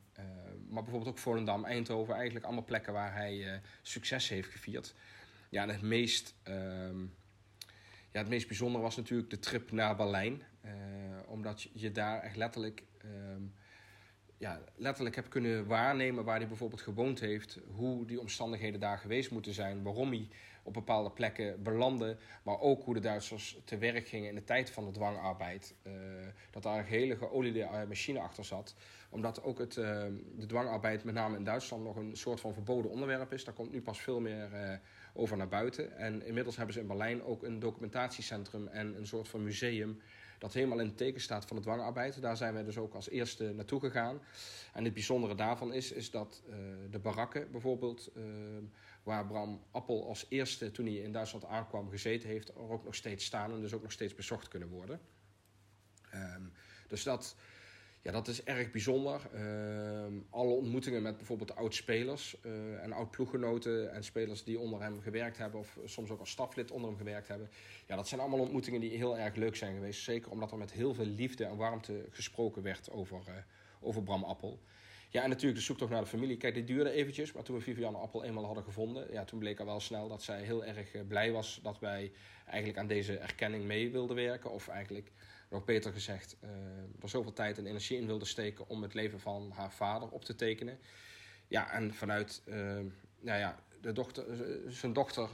maar 0.69 0.83
bijvoorbeeld 0.83 1.11
ook 1.11 1.17
Volendam, 1.17 1.65
Eindhoven. 1.65 2.13
Eigenlijk 2.13 2.45
allemaal 2.45 2.63
plekken 2.63 2.93
waar 2.93 3.13
hij 3.13 3.61
succes 3.81 4.29
heeft 4.29 4.49
gevierd. 4.49 4.93
Ja, 5.49 5.67
het 5.67 5.81
meest, 5.81 6.35
uh, 6.47 6.53
ja, 8.11 8.19
het 8.19 8.29
meest 8.29 8.47
bijzondere 8.47 8.83
was 8.83 8.95
natuurlijk 8.95 9.29
de 9.29 9.39
trip 9.39 9.71
naar 9.71 9.95
Berlijn. 9.95 10.43
Omdat 11.25 11.69
je 11.73 11.91
daar 11.91 12.21
echt 12.21 12.35
letterlijk, 12.35 12.83
ehm, 12.97 13.41
ja, 14.37 14.61
letterlijk 14.75 15.15
hebt 15.15 15.27
kunnen 15.27 15.65
waarnemen 15.65 16.23
waar 16.23 16.37
hij 16.37 16.47
bijvoorbeeld 16.47 16.81
gewoond 16.81 17.19
heeft. 17.19 17.59
Hoe 17.67 18.05
die 18.05 18.19
omstandigheden 18.19 18.79
daar 18.79 18.97
geweest 18.97 19.31
moeten 19.31 19.53
zijn. 19.53 19.83
Waarom 19.83 20.09
hij 20.09 20.27
op 20.63 20.73
bepaalde 20.73 21.11
plekken 21.11 21.63
belanden. 21.63 22.17
Maar 22.43 22.59
ook 22.59 22.83
hoe 22.83 22.93
de 22.93 22.99
Duitsers 22.99 23.61
te 23.65 23.77
werk 23.77 24.07
gingen 24.07 24.29
in 24.29 24.35
de 24.35 24.43
tijd 24.43 24.71
van 24.71 24.85
de 24.85 24.91
dwangarbeid. 24.91 25.75
Uh, 25.83 25.93
dat 26.51 26.63
daar 26.63 26.79
een 26.79 26.85
hele 26.85 27.15
geoliede 27.15 27.61
eh, 27.61 27.87
machine 27.87 28.19
achter 28.19 28.45
zat. 28.45 28.75
Omdat 29.09 29.43
ook 29.43 29.59
het, 29.59 29.75
uh, 29.75 29.85
de 30.35 30.45
dwangarbeid 30.45 31.03
met 31.03 31.13
name 31.13 31.37
in 31.37 31.43
Duitsland 31.43 31.83
nog 31.83 31.95
een 31.95 32.17
soort 32.17 32.39
van 32.39 32.53
verboden 32.53 32.91
onderwerp 32.91 33.33
is. 33.33 33.43
Daar 33.43 33.53
komt 33.53 33.71
nu 33.71 33.81
pas 33.81 34.01
veel 34.01 34.19
meer 34.19 34.79
over 35.13 35.37
naar 35.37 35.47
buiten. 35.47 35.97
En 35.97 36.25
inmiddels 36.25 36.55
hebben 36.55 36.73
ze 36.73 36.81
in 36.81 36.87
Berlijn 36.87 37.23
ook 37.23 37.43
een 37.43 37.59
documentatiecentrum 37.59 38.67
en 38.67 38.97
een 38.97 39.07
soort 39.07 39.27
van 39.27 39.43
museum 39.43 40.01
dat 40.37 40.53
helemaal 40.53 40.79
in 40.79 40.87
het 40.87 40.97
teken 40.97 41.21
staat 41.21 41.45
van 41.45 41.55
de 41.55 41.61
dwangarbeid. 41.61 42.21
Daar 42.21 42.37
zijn 42.37 42.53
wij 42.53 42.63
dus 42.63 42.77
ook 42.77 42.93
als 42.93 43.09
eerste 43.09 43.53
naartoe 43.53 43.79
gegaan. 43.79 44.21
En 44.73 44.83
het 44.83 44.93
bijzondere 44.93 45.35
daarvan 45.35 45.73
is, 45.73 45.91
is 45.91 46.11
dat 46.11 46.43
de 46.89 46.99
barakken 46.99 47.51
bijvoorbeeld, 47.51 48.11
waar 49.03 49.25
Bram 49.25 49.63
Appel 49.71 50.07
als 50.07 50.25
eerste 50.29 50.71
toen 50.71 50.85
hij 50.85 50.95
in 50.95 51.11
Duitsland 51.11 51.45
aankwam 51.45 51.89
gezeten 51.89 52.29
heeft, 52.29 52.49
er 52.49 52.69
ook 52.69 52.83
nog 52.83 52.95
steeds 52.95 53.25
staan 53.25 53.51
en 53.51 53.61
dus 53.61 53.73
ook 53.73 53.81
nog 53.81 53.91
steeds 53.91 54.15
bezocht 54.15 54.47
kunnen 54.47 54.69
worden. 54.69 54.99
Um, 56.13 56.51
dus 56.87 57.03
dat, 57.03 57.35
ja, 58.01 58.11
dat 58.11 58.27
is 58.27 58.43
erg 58.43 58.71
bijzonder. 58.71 59.21
Uh, 59.33 60.21
alle 60.29 60.51
ontmoetingen 60.51 61.01
met 61.01 61.17
bijvoorbeeld 61.17 61.55
oud-spelers 61.55 62.37
uh, 62.45 62.83
en 62.83 62.91
oud-ploeggenoten 62.91 63.93
en 63.93 64.03
spelers 64.03 64.43
die 64.43 64.59
onder 64.59 64.81
hem 64.81 65.01
gewerkt 65.01 65.37
hebben 65.37 65.59
of 65.59 65.77
soms 65.85 66.09
ook 66.09 66.19
als 66.19 66.29
staflid 66.29 66.71
onder 66.71 66.89
hem 66.89 66.97
gewerkt 66.97 67.27
hebben. 67.27 67.49
Ja, 67.87 67.95
dat 67.95 68.07
zijn 68.07 68.21
allemaal 68.21 68.39
ontmoetingen 68.39 68.79
die 68.79 68.97
heel 68.97 69.17
erg 69.17 69.35
leuk 69.35 69.55
zijn 69.55 69.73
geweest. 69.73 70.03
Zeker 70.03 70.31
omdat 70.31 70.51
er 70.51 70.57
met 70.57 70.71
heel 70.71 70.93
veel 70.93 71.05
liefde 71.05 71.45
en 71.45 71.57
warmte 71.57 72.05
gesproken 72.09 72.61
werd 72.61 72.91
over, 72.91 73.21
uh, 73.27 73.33
over 73.79 74.03
Bram 74.03 74.23
Appel. 74.23 74.59
Ja, 75.13 75.23
en 75.23 75.29
natuurlijk 75.29 75.55
de 75.55 75.65
zoektocht 75.65 75.91
naar 75.91 76.01
de 76.01 76.07
familie. 76.07 76.37
Kijk, 76.37 76.53
dit 76.53 76.67
duurde 76.67 76.91
eventjes, 76.91 77.31
maar 77.31 77.43
toen 77.43 77.55
we 77.55 77.61
Viviane 77.61 77.97
Appel 77.97 78.23
eenmaal 78.23 78.45
hadden 78.45 78.63
gevonden, 78.63 79.11
ja, 79.11 79.23
toen 79.23 79.39
bleek 79.39 79.59
al 79.59 79.65
wel 79.65 79.79
snel 79.79 80.07
dat 80.07 80.23
zij 80.23 80.41
heel 80.41 80.65
erg 80.65 80.93
uh, 80.93 81.01
blij 81.07 81.31
was 81.31 81.59
dat 81.63 81.79
wij 81.79 82.11
eigenlijk 82.45 82.77
aan 82.77 82.87
deze 82.87 83.17
erkenning 83.17 83.63
mee 83.63 83.91
wilden 83.91 84.15
werken. 84.15 84.51
Of 84.51 84.67
eigenlijk, 84.67 85.11
nog 85.49 85.65
beter 85.65 85.93
gezegd, 85.93 86.37
uh, 86.43 86.49
er 87.01 87.09
zoveel 87.09 87.33
tijd 87.33 87.57
en 87.57 87.65
energie 87.65 87.97
in 87.97 88.05
wilde 88.05 88.25
steken 88.25 88.69
om 88.69 88.81
het 88.81 88.93
leven 88.93 89.19
van 89.19 89.51
haar 89.51 89.71
vader 89.71 90.09
op 90.09 90.25
te 90.25 90.35
tekenen. 90.35 90.79
Ja, 91.47 91.71
en 91.71 91.93
vanuit, 91.93 92.41
uh, 92.45 92.55
nou 93.19 93.39
ja, 93.39 93.59
de 93.81 93.91
dochter, 93.91 94.25
zijn 94.67 94.93
dochter 94.93 95.29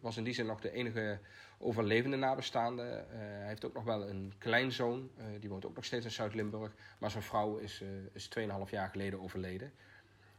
was 0.00 0.16
in 0.16 0.24
die 0.24 0.34
zin 0.34 0.46
nog 0.46 0.60
de 0.60 0.72
enige 0.72 1.18
overlevende 1.64 2.16
nabestaande. 2.16 2.82
Uh, 2.82 3.18
hij 3.18 3.46
heeft 3.46 3.64
ook 3.64 3.74
nog 3.74 3.84
wel 3.84 4.08
een 4.08 4.32
kleinzoon, 4.38 5.10
uh, 5.18 5.24
die 5.40 5.48
woont 5.48 5.66
ook 5.66 5.74
nog 5.74 5.84
steeds 5.84 6.04
in 6.04 6.10
Zuid-Limburg. 6.10 6.72
Maar 6.98 7.10
zijn 7.10 7.22
vrouw 7.22 7.56
is, 7.56 7.82
uh, 7.82 7.88
is 8.12 8.28
2,5 8.28 8.70
jaar 8.70 8.88
geleden 8.88 9.20
overleden. 9.20 9.72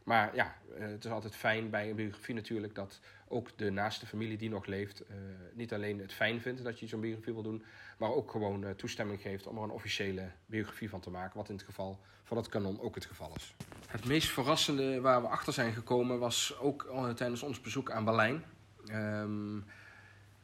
Maar 0.02 0.34
ja, 0.34 0.54
het 0.74 1.04
is 1.04 1.10
altijd 1.10 1.34
fijn 1.34 1.70
bij 1.70 1.90
een 1.90 1.96
biografie 1.96 2.34
natuurlijk 2.34 2.74
dat 2.74 3.00
ook 3.28 3.58
de 3.58 3.70
naaste 3.70 4.06
familie 4.06 4.36
die 4.36 4.48
nog 4.48 4.66
leeft, 4.66 5.02
niet 5.52 5.72
alleen 5.72 5.98
het 5.98 6.12
fijn 6.12 6.40
vindt 6.40 6.64
dat 6.64 6.80
je 6.80 6.86
zo'n 6.86 7.00
biografie 7.00 7.32
wil 7.32 7.42
doen, 7.42 7.64
maar 7.98 8.10
ook 8.10 8.30
gewoon 8.30 8.76
toestemming 8.76 9.20
geeft 9.20 9.46
om 9.46 9.56
er 9.56 9.62
een 9.62 9.70
officiële 9.70 10.30
biografie 10.46 10.90
van 10.90 11.00
te 11.00 11.10
maken, 11.10 11.36
wat 11.36 11.48
in 11.48 11.54
het 11.54 11.64
geval 11.64 12.00
van 12.22 12.36
het 12.36 12.48
kanon 12.48 12.80
ook 12.80 12.94
het 12.94 13.04
geval 13.04 13.32
is. 13.36 13.54
Het 13.86 14.04
meest 14.04 14.28
verrassende 14.28 15.00
waar 15.00 15.20
we 15.22 15.28
achter 15.28 15.52
zijn 15.52 15.72
gekomen 15.72 16.18
was 16.18 16.58
ook 16.58 16.90
tijdens 17.14 17.42
ons 17.42 17.60
bezoek 17.60 17.90
aan 17.90 18.04
Berlijn. 18.04 18.44
Um, 18.92 19.64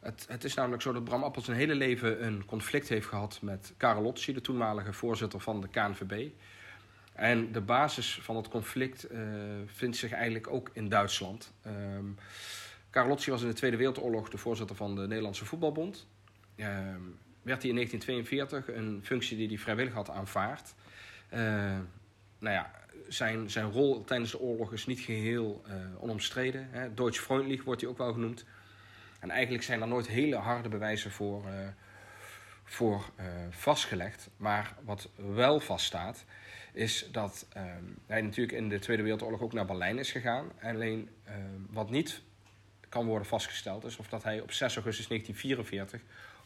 het, 0.03 0.25
het, 0.29 0.43
is 0.43 0.53
namelijk 0.53 0.81
zo 0.81 0.93
dat 0.93 1.03
Bram 1.03 1.23
Appel 1.23 1.41
zijn 1.41 1.57
hele 1.57 1.75
leven 1.75 2.25
een 2.25 2.45
conflict 2.45 2.89
heeft 2.89 3.07
gehad 3.07 3.39
met 3.41 3.73
Karel 3.77 4.01
Lotzi, 4.01 4.33
de 4.33 4.41
toenmalige 4.41 4.93
voorzitter 4.93 5.39
van 5.39 5.61
de 5.61 5.67
KNVB. 5.67 6.29
En 7.13 7.51
de 7.51 7.61
basis 7.61 8.19
van 8.21 8.35
het 8.35 8.47
conflict 8.47 9.11
uh, 9.11 9.19
vindt 9.65 9.97
zich 9.97 10.11
eigenlijk 10.11 10.47
ook 10.47 10.69
in 10.73 10.89
Duitsland. 10.89 11.53
Um, 11.67 12.17
was 13.25 13.41
in 13.41 13.47
de 13.47 13.53
Tweede 13.53 13.77
Wereldoorlog 13.77 14.29
de 14.29 14.37
voorzitter 14.37 14.75
van 14.75 14.95
de 14.95 15.07
Nederlandse 15.07 15.45
Voetbalbond. 15.45 16.07
Um, 16.55 17.17
werd 17.41 17.61
hij 17.61 17.69
in 17.69 17.75
1942, 17.75 18.75
een 18.75 19.01
functie 19.03 19.37
die 19.37 19.47
hij 19.47 19.57
vrijwillig 19.57 19.93
had 19.93 20.09
aanvaard. 20.09 20.73
Uh, 21.33 21.39
nou 22.39 22.55
ja, 22.55 22.71
zijn, 23.07 23.49
zijn 23.49 23.71
rol 23.71 24.03
tijdens 24.03 24.31
de 24.31 24.39
oorlog 24.39 24.73
is 24.73 24.85
niet 24.85 24.99
geheel 24.99 25.63
uh, 25.67 25.73
onomstreden. 26.03 26.67
Hè. 26.71 26.93
Deutsch 26.93 27.19
Freundlich 27.19 27.63
wordt 27.63 27.81
hij 27.81 27.89
ook 27.89 27.97
wel 27.97 28.13
genoemd. 28.13 28.45
En 29.23 29.29
eigenlijk 29.29 29.63
zijn 29.63 29.81
er 29.81 29.87
nooit 29.87 30.07
hele 30.07 30.35
harde 30.35 30.69
bewijzen 30.69 31.11
voor, 31.11 31.43
voor 32.63 33.03
vastgelegd. 33.49 34.29
Maar 34.37 34.73
wat 34.81 35.09
wel 35.15 35.59
vaststaat, 35.59 36.25
is 36.73 37.07
dat 37.11 37.45
ehm, 37.53 37.83
hij 38.07 38.21
natuurlijk 38.21 38.57
in 38.57 38.69
de 38.69 38.79
Tweede 38.79 39.03
Wereldoorlog 39.03 39.41
ook 39.41 39.53
naar 39.53 39.65
Berlijn 39.65 39.99
is 39.99 40.11
gegaan. 40.11 40.51
Alleen 40.61 41.09
ehm, 41.23 41.37
wat 41.69 41.89
niet 41.89 42.21
kan 42.89 43.05
worden 43.05 43.27
vastgesteld 43.27 43.83
is 43.83 43.97
of 43.97 44.07
dat 44.07 44.23
hij 44.23 44.39
op 44.41 44.51
6 44.51 44.75
augustus 44.75 45.07
1944 45.07 46.01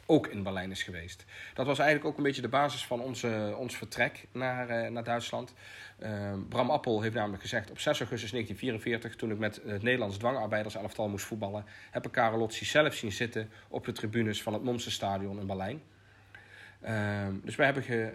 ook 0.08 0.28
in 0.28 0.44
Berlijn 0.44 0.72
is 0.72 0.84
geweest. 0.84 1.26
Dat 1.54 1.66
was 1.66 1.80
eigenlijk 1.80 2.10
ook 2.10 2.18
een 2.18 2.24
beetje 2.24 2.42
de 2.42 2.48
basis 2.48 2.86
van 2.86 3.02
onze, 3.02 3.56
ons 3.58 3.78
vertrek 3.78 4.28
naar, 4.32 4.70
uh, 4.70 4.90
naar 4.90 5.04
Duitsland. 5.04 5.54
Uh, 6.00 6.34
Bram 6.50 6.70
Appel 6.70 7.02
heeft 7.02 7.16
namelijk 7.16 7.42
gezegd 7.42 7.72
op 7.72 7.80
6 7.80 8.00
augustus 8.00 8.32
1944, 8.32 9.16
toen 9.16 9.32
ik 9.32 9.38
met 9.38 9.62
het 9.66 9.84
Nederlands 9.84 10.18
dwangarbeiders-elftal 10.18 11.10
moest 11.10 11.26
voetballen, 11.26 11.66
heb 11.92 12.06
ik 12.06 12.12
Karel 12.12 12.38
Lotzi 12.38 12.66
zelf 12.66 12.94
zien 12.94 13.12
zitten 13.12 13.50
op 13.68 13.86
de 13.86 13.92
tribunes 13.92 14.42
van 14.42 14.54
het 14.54 14.64
Momsenstadion 14.64 15.40
in 15.40 15.48
Berlijn. 15.48 15.82
Uh, 16.84 17.28
dus 17.44 17.56
we 17.56 17.64
hebben 17.64 17.84
ge, 17.84 18.14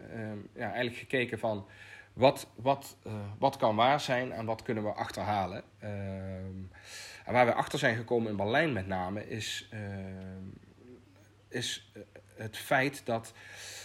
ja, 0.54 0.64
eigenlijk 0.64 0.96
gekeken 0.96 1.38
van 1.38 1.66
wat, 2.12 2.46
wat, 2.54 2.96
uh, 3.06 3.12
wat 3.38 3.56
kan 3.56 3.76
waar 3.76 4.00
zijn 4.00 4.32
en 4.32 4.46
wat 4.46 4.62
kunnen 4.62 4.84
we 4.84 4.92
achterhalen. 4.92 5.62
en 7.24 7.32
waar 7.32 7.46
we 7.46 7.54
achter 7.54 7.78
zijn 7.78 7.96
gekomen 7.96 8.30
in 8.30 8.36
Berlijn 8.36 8.72
met 8.72 8.86
name 8.86 9.28
is 9.28 9.68
is 11.52 11.90
eh, 11.94 12.02
het 12.36 12.56
feit 12.56 13.02
dat. 13.04 13.32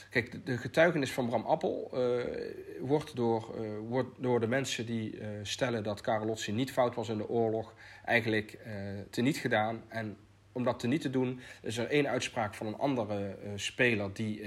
Kijk, 0.09 0.45
de 0.45 0.57
getuigenis 0.57 1.11
van 1.11 1.27
Bram 1.27 1.45
Appel 1.45 1.91
uh, 1.93 2.23
wordt, 2.79 3.15
door, 3.15 3.55
uh, 3.59 3.77
wordt 3.79 4.21
door 4.21 4.39
de 4.39 4.47
mensen 4.47 4.85
die 4.85 5.19
stellen 5.41 5.83
dat 5.83 6.01
Karolotsi 6.01 6.51
niet 6.51 6.71
fout 6.71 6.95
was 6.95 7.09
in 7.09 7.17
de 7.17 7.29
oorlog, 7.29 7.73
eigenlijk 8.05 8.57
teniet 9.09 9.37
gedaan. 9.37 9.83
En 9.87 10.17
om 10.51 10.63
dat 10.63 10.79
teniet 10.79 11.01
te 11.01 11.09
doen, 11.09 11.39
is 11.61 11.77
er 11.77 11.87
één 11.87 12.07
uitspraak 12.07 12.55
van 12.55 12.67
een 12.67 12.77
andere 12.77 13.37
speler 13.55 14.13
die 14.13 14.41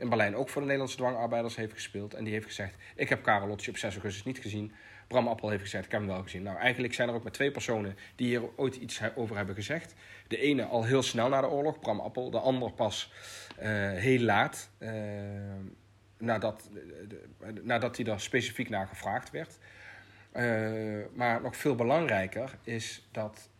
in 0.00 0.08
Berlijn 0.08 0.36
ook 0.36 0.48
voor 0.48 0.60
de 0.60 0.66
Nederlandse 0.66 0.96
dwangarbeiders 0.96 1.56
heeft 1.56 1.72
gespeeld. 1.72 2.14
En 2.14 2.24
die 2.24 2.32
heeft 2.32 2.46
gezegd: 2.46 2.74
Ik 2.96 3.08
heb 3.08 3.22
Karolotsi 3.22 3.70
op 3.70 3.76
6 3.76 3.94
augustus 3.94 4.24
niet 4.24 4.38
gezien. 4.38 4.72
Bram 5.10 5.28
Appel 5.28 5.48
heeft 5.48 5.62
gezegd, 5.62 5.84
ik 5.84 5.90
heb 5.90 6.00
hem 6.00 6.10
wel 6.10 6.22
gezien. 6.22 6.42
Nou, 6.42 6.58
eigenlijk 6.58 6.94
zijn 6.94 7.08
er 7.08 7.14
ook 7.14 7.22
maar 7.22 7.32
twee 7.32 7.50
personen 7.50 7.96
die 8.16 8.26
hier 8.26 8.42
ooit 8.56 8.76
iets 8.76 9.00
over 9.14 9.36
hebben 9.36 9.54
gezegd. 9.54 9.94
De 10.28 10.38
ene 10.38 10.64
al 10.64 10.84
heel 10.84 11.02
snel 11.02 11.28
na 11.28 11.40
de 11.40 11.48
oorlog, 11.48 11.78
Bram 11.78 12.00
Appel. 12.00 12.30
De 12.30 12.38
ander 12.38 12.72
pas 12.72 13.12
uh, 13.58 13.64
heel 13.90 14.20
laat, 14.20 14.70
uh, 14.78 14.90
nadat, 16.18 16.70
de, 17.08 17.60
nadat 17.62 17.96
hij 17.96 18.04
daar 18.04 18.20
specifiek 18.20 18.68
naar 18.68 18.86
gevraagd 18.86 19.30
werd. 19.30 19.58
Uh, 20.36 21.04
maar 21.14 21.40
nog 21.40 21.56
veel 21.56 21.74
belangrijker 21.74 22.58
is 22.62 23.08
dat 23.10 23.50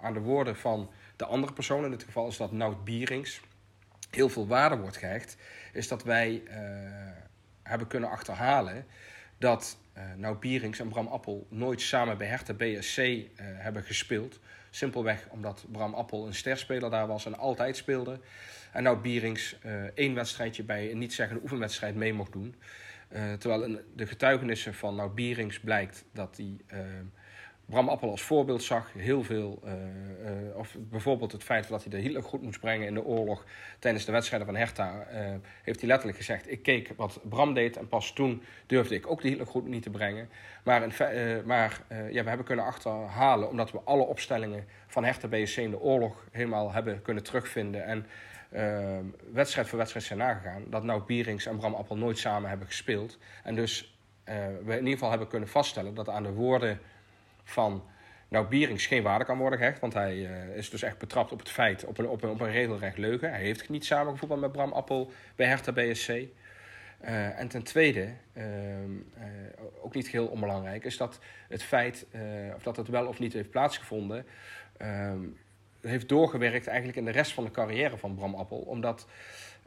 aan 0.00 0.14
de 0.14 0.20
woorden 0.20 0.56
van 0.56 0.90
de 1.16 1.24
andere 1.24 1.52
persoon, 1.52 1.84
in 1.84 1.90
dit 1.90 2.02
geval 2.02 2.28
is 2.28 2.36
dat 2.36 2.52
Nout 2.52 2.84
Bierings, 2.84 3.40
heel 4.10 4.28
veel 4.28 4.46
waarde 4.46 4.76
wordt 4.76 4.96
gehecht, 4.96 5.36
is 5.72 5.88
dat 5.88 6.04
wij 6.04 6.42
hebben 7.62 7.86
kunnen 7.86 8.10
achterhalen 8.10 8.86
dat 9.38 9.78
uh, 10.00 10.14
nou 10.16 10.36
Bierings 10.36 10.80
en 10.80 10.88
Bram 10.88 11.06
Appel 11.06 11.46
nooit 11.48 11.80
samen 11.80 12.18
bij 12.18 12.26
Hertha 12.26 12.54
BSC 12.54 12.98
eh, 12.98 13.24
hebben 13.36 13.82
gespeeld. 13.82 14.38
Simpelweg 14.70 15.26
omdat 15.30 15.64
Bram 15.72 15.94
Appel 15.94 16.26
een 16.26 16.34
sterspeler 16.34 16.90
daar 16.90 17.06
was 17.06 17.26
en 17.26 17.38
altijd 17.38 17.76
speelde. 17.76 18.20
En 18.72 18.82
nou 18.82 18.98
Bierings 18.98 19.56
uh, 19.66 19.82
één 19.82 20.14
wedstrijdje 20.14 20.62
bij 20.62 20.90
een 20.90 20.98
niet 20.98 21.12
zeggende 21.12 21.42
oefenwedstrijd 21.42 21.94
mee 21.94 22.12
mocht 22.12 22.32
doen. 22.32 22.54
terwijl 23.38 23.64
in 23.64 23.80
de 23.96 24.06
getuigenissen 24.06 24.74
van 24.74 24.94
nou 24.94 25.10
Bierings 25.10 25.60
blijkt 25.60 26.04
dat 26.12 26.36
hij 26.36 26.56
Bram 27.70 27.88
Appel 27.88 28.10
als 28.10 28.22
voorbeeld 28.22 28.62
zag. 28.62 28.92
Heel 28.92 29.22
veel, 29.22 29.62
uh, 29.64 29.72
uh, 29.72 30.56
of 30.56 30.76
bijvoorbeeld 30.78 31.32
het 31.32 31.42
feit 31.42 31.68
dat 31.68 31.82
hij 31.82 31.90
de 31.90 31.98
Hitler 31.98 32.22
goed 32.22 32.42
moest 32.42 32.60
brengen 32.60 32.86
in 32.86 32.94
de 32.94 33.04
oorlog 33.04 33.44
tijdens 33.78 34.04
de 34.04 34.12
wedstrijden 34.12 34.48
van 34.48 34.56
Hertha, 34.56 35.06
uh, 35.12 35.34
heeft 35.62 35.80
hij 35.80 35.88
letterlijk 35.88 36.18
gezegd: 36.18 36.50
Ik 36.50 36.62
keek 36.62 36.92
wat 36.96 37.20
Bram 37.22 37.54
deed 37.54 37.76
en 37.76 37.88
pas 37.88 38.12
toen 38.12 38.42
durfde 38.66 38.94
ik 38.94 39.10
ook 39.10 39.22
de 39.22 39.28
Hitler 39.28 39.46
goed 39.46 39.66
niet 39.66 39.82
te 39.82 39.90
brengen. 39.90 40.28
Maar, 40.64 40.82
in, 40.82 40.92
maar 41.46 41.82
ja, 41.88 42.22
we 42.22 42.28
hebben 42.28 42.46
kunnen 42.46 42.64
achterhalen, 42.64 43.48
omdat 43.48 43.70
we 43.70 43.80
alle 43.84 44.02
opstellingen 44.02 44.64
van 44.86 45.04
Hertha 45.04 45.28
BSC 45.28 45.56
in 45.56 45.70
de 45.70 45.80
oorlog 45.80 46.26
helemaal 46.30 46.72
hebben 46.72 47.02
kunnen 47.02 47.22
terugvinden 47.22 47.84
en 47.84 48.06
wedstrijd 49.32 49.68
voor 49.68 49.78
wedstrijd 49.78 50.06
zijn 50.06 50.18
nagegaan, 50.18 50.64
dat 50.68 50.84
nou 50.84 51.02
Bierings 51.06 51.46
en 51.46 51.56
Bram 51.56 51.74
Appel 51.74 51.96
nooit 51.96 52.18
samen 52.18 52.48
hebben 52.48 52.66
gespeeld. 52.66 53.18
En 53.44 53.54
dus 53.54 53.98
we 54.24 54.62
in 54.64 54.76
ieder 54.76 54.92
geval 54.92 55.10
hebben 55.10 55.28
kunnen 55.28 55.48
vaststellen 55.48 55.94
dat 55.94 56.08
aan 56.08 56.22
de 56.22 56.32
woorden 56.32 56.80
van 57.44 57.82
nou 58.28 58.46
Bierings 58.46 58.86
geen 58.86 59.02
waarde 59.02 59.24
kan 59.24 59.38
worden 59.38 59.58
gehecht. 59.58 59.80
Want 59.80 59.94
hij 59.94 60.16
uh, 60.16 60.56
is 60.56 60.70
dus 60.70 60.82
echt 60.82 60.98
betrapt 60.98 61.32
op 61.32 61.38
het 61.38 61.50
feit, 61.50 61.84
op 61.84 61.98
een, 61.98 62.08
op 62.08 62.22
een, 62.22 62.30
op 62.30 62.40
een 62.40 62.50
regelrecht 62.50 62.98
leugen. 62.98 63.30
Hij 63.30 63.40
heeft 63.40 63.68
niet 63.68 63.84
samengevoetbald 63.84 64.40
met 64.40 64.52
Bram 64.52 64.72
Appel 64.72 65.10
bij 65.36 65.46
Hertha 65.46 65.72
BSC. 65.72 66.08
Uh, 66.08 67.38
en 67.38 67.48
ten 67.48 67.62
tweede, 67.62 68.08
uh, 68.32 68.44
ook 69.82 69.94
niet 69.94 70.08
heel 70.08 70.26
onbelangrijk, 70.26 70.84
is 70.84 70.96
dat 70.96 71.18
het 71.48 71.62
feit 71.62 72.06
of 72.54 72.62
dat 72.62 72.76
het 72.76 72.88
wel 72.88 73.06
of 73.06 73.18
niet 73.18 73.32
heeft 73.32 73.50
plaatsgevonden, 73.50 74.26
ehm, 74.76 75.20
heeft 75.80 76.08
doorgewerkt 76.08 76.66
eigenlijk 76.66 76.98
in 76.98 77.04
de 77.04 77.10
rest 77.10 77.32
van 77.32 77.44
de 77.44 77.50
carrière 77.50 77.98
van 77.98 78.14
Bram 78.14 78.34
Appel. 78.34 78.58
Omdat 78.58 79.06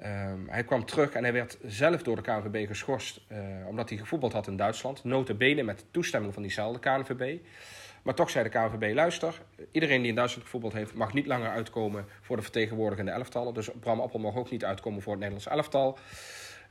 Um, 0.05 0.49
hij 0.49 0.63
kwam 0.63 0.85
terug 0.85 1.11
en 1.11 1.23
hij 1.23 1.33
werd 1.33 1.57
zelf 1.65 2.03
door 2.03 2.15
de 2.15 2.21
KNVB 2.21 2.67
geschorst 2.67 3.21
uh, 3.31 3.67
omdat 3.67 3.89
hij 3.89 3.97
gevoetbald 3.97 4.33
had 4.33 4.47
in 4.47 4.57
Duitsland. 4.57 5.03
Notabene 5.03 5.63
met 5.63 5.85
toestemming 5.91 6.33
van 6.33 6.41
diezelfde 6.41 6.79
KNVB. 6.79 7.39
Maar 8.03 8.13
toch 8.13 8.29
zei 8.29 8.43
de 8.43 8.49
KNVB, 8.49 8.93
luister, 8.93 9.41
iedereen 9.71 9.99
die 9.99 10.09
in 10.09 10.15
Duitsland 10.15 10.45
gevoetbald 10.45 10.73
heeft... 10.73 10.93
mag 10.93 11.13
niet 11.13 11.25
langer 11.25 11.49
uitkomen 11.49 12.05
voor 12.21 12.35
de 12.35 12.41
vertegenwoordigende 12.41 13.11
elftallen. 13.11 13.53
Dus 13.53 13.69
Bram 13.79 13.99
Appel 13.99 14.19
mag 14.19 14.35
ook 14.35 14.51
niet 14.51 14.65
uitkomen 14.65 15.01
voor 15.01 15.11
het 15.11 15.21
Nederlands 15.21 15.51
elftal. 15.51 15.97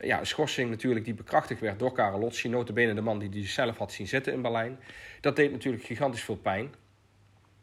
Ja, 0.01 0.19
een 0.19 0.27
schorsing 0.27 0.71
natuurlijk 0.71 1.05
die 1.05 1.15
bekrachtigd 1.15 1.61
werd 1.61 1.79
door 1.79 1.93
Karel 1.93 2.19
Lotsi. 2.19 2.49
Notabene 2.49 2.95
de 2.95 3.01
man 3.01 3.19
die 3.19 3.29
die 3.29 3.47
zelf 3.47 3.79
had 3.79 3.93
zien 3.93 4.09
zitten 4.09 4.33
in 4.33 4.43
Berlijn. 4.43 4.79
Dat 5.21 5.37
deed 5.37 5.51
natuurlijk 5.51 5.85
gigantisch 5.85 6.23
veel 6.23 6.37
pijn. 6.37 6.75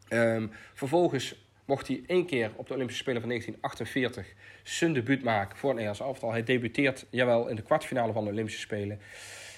Um, 0.08 0.50
vervolgens 0.74 1.49
mocht 1.70 1.88
hij 1.88 2.02
één 2.06 2.26
keer 2.26 2.50
op 2.56 2.66
de 2.68 2.74
Olympische 2.74 3.02
Spelen 3.02 3.20
van 3.20 3.28
1948 3.30 4.34
zijn 4.62 4.92
debuut 4.92 5.22
maken 5.22 5.56
voor 5.56 5.68
het 5.68 5.78
Nederlands 5.78 6.08
elftal. 6.08 6.30
Hij 6.30 6.44
debuteert, 6.44 7.06
jawel, 7.10 7.48
in 7.48 7.56
de 7.56 7.62
kwartfinale 7.62 8.12
van 8.12 8.24
de 8.24 8.30
Olympische 8.30 8.60
Spelen. 8.60 9.00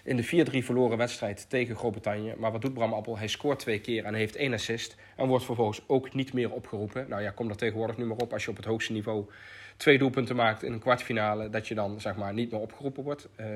In 0.04 0.16
de 0.16 0.46
4-3 0.62 0.64
verloren 0.64 0.98
wedstrijd 0.98 1.50
tegen 1.50 1.76
Groot-Brittannië. 1.76 2.34
Maar 2.38 2.52
wat 2.52 2.60
doet 2.60 2.74
Bram 2.74 2.92
Appel? 2.92 3.18
Hij 3.18 3.28
scoort 3.28 3.58
twee 3.58 3.80
keer 3.80 4.04
en 4.04 4.14
heeft 4.14 4.36
één 4.36 4.52
assist. 4.52 4.96
En 5.16 5.26
wordt 5.26 5.44
vervolgens 5.44 5.82
ook 5.86 6.14
niet 6.14 6.32
meer 6.32 6.52
opgeroepen. 6.52 7.06
Nou 7.08 7.22
ja, 7.22 7.30
kom 7.30 7.48
er 7.48 7.56
tegenwoordig 7.56 7.96
nu 7.96 8.04
maar 8.04 8.16
op 8.16 8.32
als 8.32 8.44
je 8.44 8.50
op 8.50 8.56
het 8.56 8.64
hoogste 8.64 8.92
niveau 8.92 9.26
twee 9.76 9.98
doelpunten 9.98 10.36
maakt 10.36 10.62
in 10.62 10.72
een 10.72 10.78
kwartfinale, 10.78 11.50
dat 11.50 11.68
je 11.68 11.74
dan 11.74 12.00
zeg 12.00 12.16
maar 12.16 12.32
niet 12.32 12.50
meer 12.50 12.60
opgeroepen 12.60 13.02
wordt. 13.02 13.28
Uh, 13.40 13.46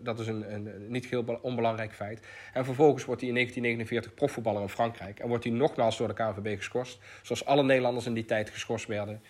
dat 0.00 0.18
is 0.18 0.26
een, 0.26 0.52
een, 0.54 0.70
niet 0.88 1.06
heel 1.06 1.38
onbelangrijk 1.42 1.92
feit. 1.94 2.26
En 2.52 2.64
vervolgens 2.64 3.04
wordt 3.04 3.20
hij 3.20 3.28
in 3.28 3.36
1949 3.36 4.14
profvoetballer 4.14 4.62
in 4.62 4.68
Frankrijk. 4.68 5.18
En 5.18 5.28
wordt 5.28 5.44
hij 5.44 5.52
nogmaals 5.52 5.96
door 5.96 6.08
de 6.08 6.14
KNVB 6.14 6.56
geschorst. 6.56 6.98
Zoals 7.22 7.44
alle 7.44 7.62
Nederlanders 7.62 8.06
in 8.06 8.14
die 8.14 8.24
tijd 8.24 8.50
geschorst 8.50 8.86
werden. 8.86 9.20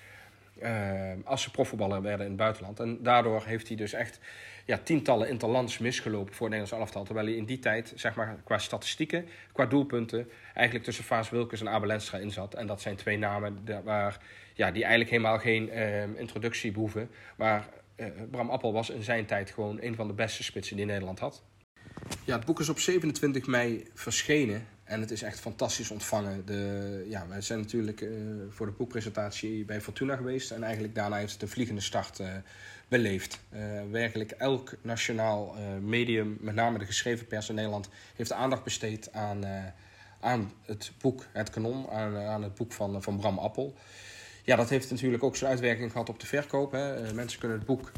Uh, 0.63 1.13
als 1.25 1.43
ze 1.43 1.51
profvoetballer 1.51 2.03
werden 2.03 2.25
in 2.27 2.33
het 2.33 2.41
buitenland. 2.41 2.81
En 2.81 3.03
daardoor 3.03 3.43
heeft 3.45 3.69
hij 3.69 3.77
dus 3.77 3.93
echt 3.93 4.21
ja, 4.65 4.79
tientallen 4.79 5.29
interlands 5.29 5.79
misgelopen 5.79 6.35
voor 6.35 6.47
het 6.47 6.57
Nederlands 6.57 6.85
elftal. 6.85 7.05
Terwijl 7.05 7.27
hij 7.27 7.37
in 7.37 7.45
die 7.45 7.59
tijd, 7.59 7.93
zeg 7.97 8.15
maar, 8.15 8.37
qua 8.45 8.59
statistieken, 8.59 9.29
qua 9.53 9.67
doelpunten, 9.67 10.29
eigenlijk 10.55 10.85
tussen 10.85 11.05
Vaas 11.05 11.31
Wilkes 11.31 11.61
en 11.61 11.69
Abel 11.69 11.89
Lenstra 11.89 12.19
in 12.19 12.31
zat. 12.31 12.55
En 12.55 12.67
dat 12.67 12.81
zijn 12.81 12.97
twee 12.97 13.19
namen 13.19 13.65
waar, 13.85 14.19
ja, 14.55 14.71
die 14.71 14.83
eigenlijk 14.83 15.11
helemaal 15.11 15.39
geen 15.39 15.69
uh, 15.69 16.19
introductie 16.19 16.73
behoeven. 16.73 17.11
Maar 17.37 17.69
uh, 17.97 18.07
Bram 18.31 18.51
Appel 18.51 18.73
was 18.73 18.91
in 18.91 19.03
zijn 19.03 19.27
tijd 19.27 19.51
gewoon 19.51 19.79
een 19.81 19.95
van 19.95 20.07
de 20.07 20.15
beste 20.15 20.43
spitsen 20.43 20.77
die 20.77 20.87
Nederland 20.87 21.19
had. 21.19 21.43
Ja, 22.25 22.37
het 22.37 22.45
boek 22.45 22.61
is 22.61 22.69
op 22.69 22.79
27 22.79 23.47
mei 23.47 23.91
verschenen. 23.95 24.67
En 24.87 25.01
het 25.01 25.11
is 25.11 25.23
echt 25.23 25.41
fantastisch 25.41 25.91
ontvangen. 25.91 26.47
De, 26.47 27.05
ja, 27.09 27.27
wij 27.29 27.41
zijn 27.41 27.59
natuurlijk 27.59 28.01
uh, 28.01 28.11
voor 28.49 28.67
de 28.67 28.73
boekpresentatie 28.73 29.65
bij 29.65 29.81
Fortuna 29.81 30.17
geweest. 30.17 30.51
En 30.51 30.63
eigenlijk 30.63 30.95
daarna 30.95 31.17
heeft 31.17 31.33
het 31.33 31.43
een 31.43 31.49
vliegende 31.49 31.81
start 31.81 32.19
uh, 32.19 32.29
beleefd. 32.89 33.41
Uh, 33.55 33.61
werkelijk 33.91 34.31
elk 34.31 34.73
nationaal 34.83 35.55
medium, 35.81 36.37
met 36.41 36.55
name 36.55 36.79
de 36.79 36.85
geschreven 36.87 37.27
pers 37.27 37.49
in 37.49 37.55
Nederland, 37.55 37.89
heeft 38.17 38.33
aandacht 38.33 38.65
besteed 38.65 39.13
aan, 39.13 39.45
aan 40.21 40.53
het 40.63 40.93
boek 41.01 41.27
Het 41.33 41.51
Kanon, 41.51 41.91
aan, 41.91 42.17
aan 42.17 42.43
het 42.43 42.55
boek 42.55 42.73
van, 42.73 43.03
van 43.03 43.17
Bram 43.17 43.39
Appel. 43.39 43.75
Ja, 44.45 44.57
dat 44.57 44.69
heeft 44.69 44.91
natuurlijk 44.91 45.23
ook 45.23 45.37
zijn 45.37 45.51
uitwerking 45.51 45.93
gehad 45.93 46.09
op 46.09 46.21
de 46.21 46.27
verkoop. 46.27 46.73
Hè. 46.73 47.15
mensen 47.15 47.39
kunnen 47.39 47.59
het 47.59 47.67
boek 47.67 47.93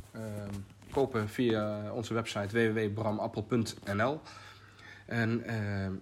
kopen 0.90 1.28
via 1.28 1.92
onze 1.92 2.14
website 2.14 2.73
www.bramappel.nl. 2.73 4.21
En 5.07 5.45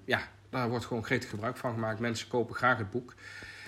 ja, 0.05 0.29
daar 0.57 0.69
wordt 0.69 0.85
gewoon 0.85 1.05
gretig 1.05 1.31
gebruik 1.31 1.57
van 1.57 1.73
gemaakt. 1.73 2.01
Mensen 2.01 2.29
kopen 2.29 2.55
graag 2.55 2.79
het 2.79 2.91
boek. 2.91 3.15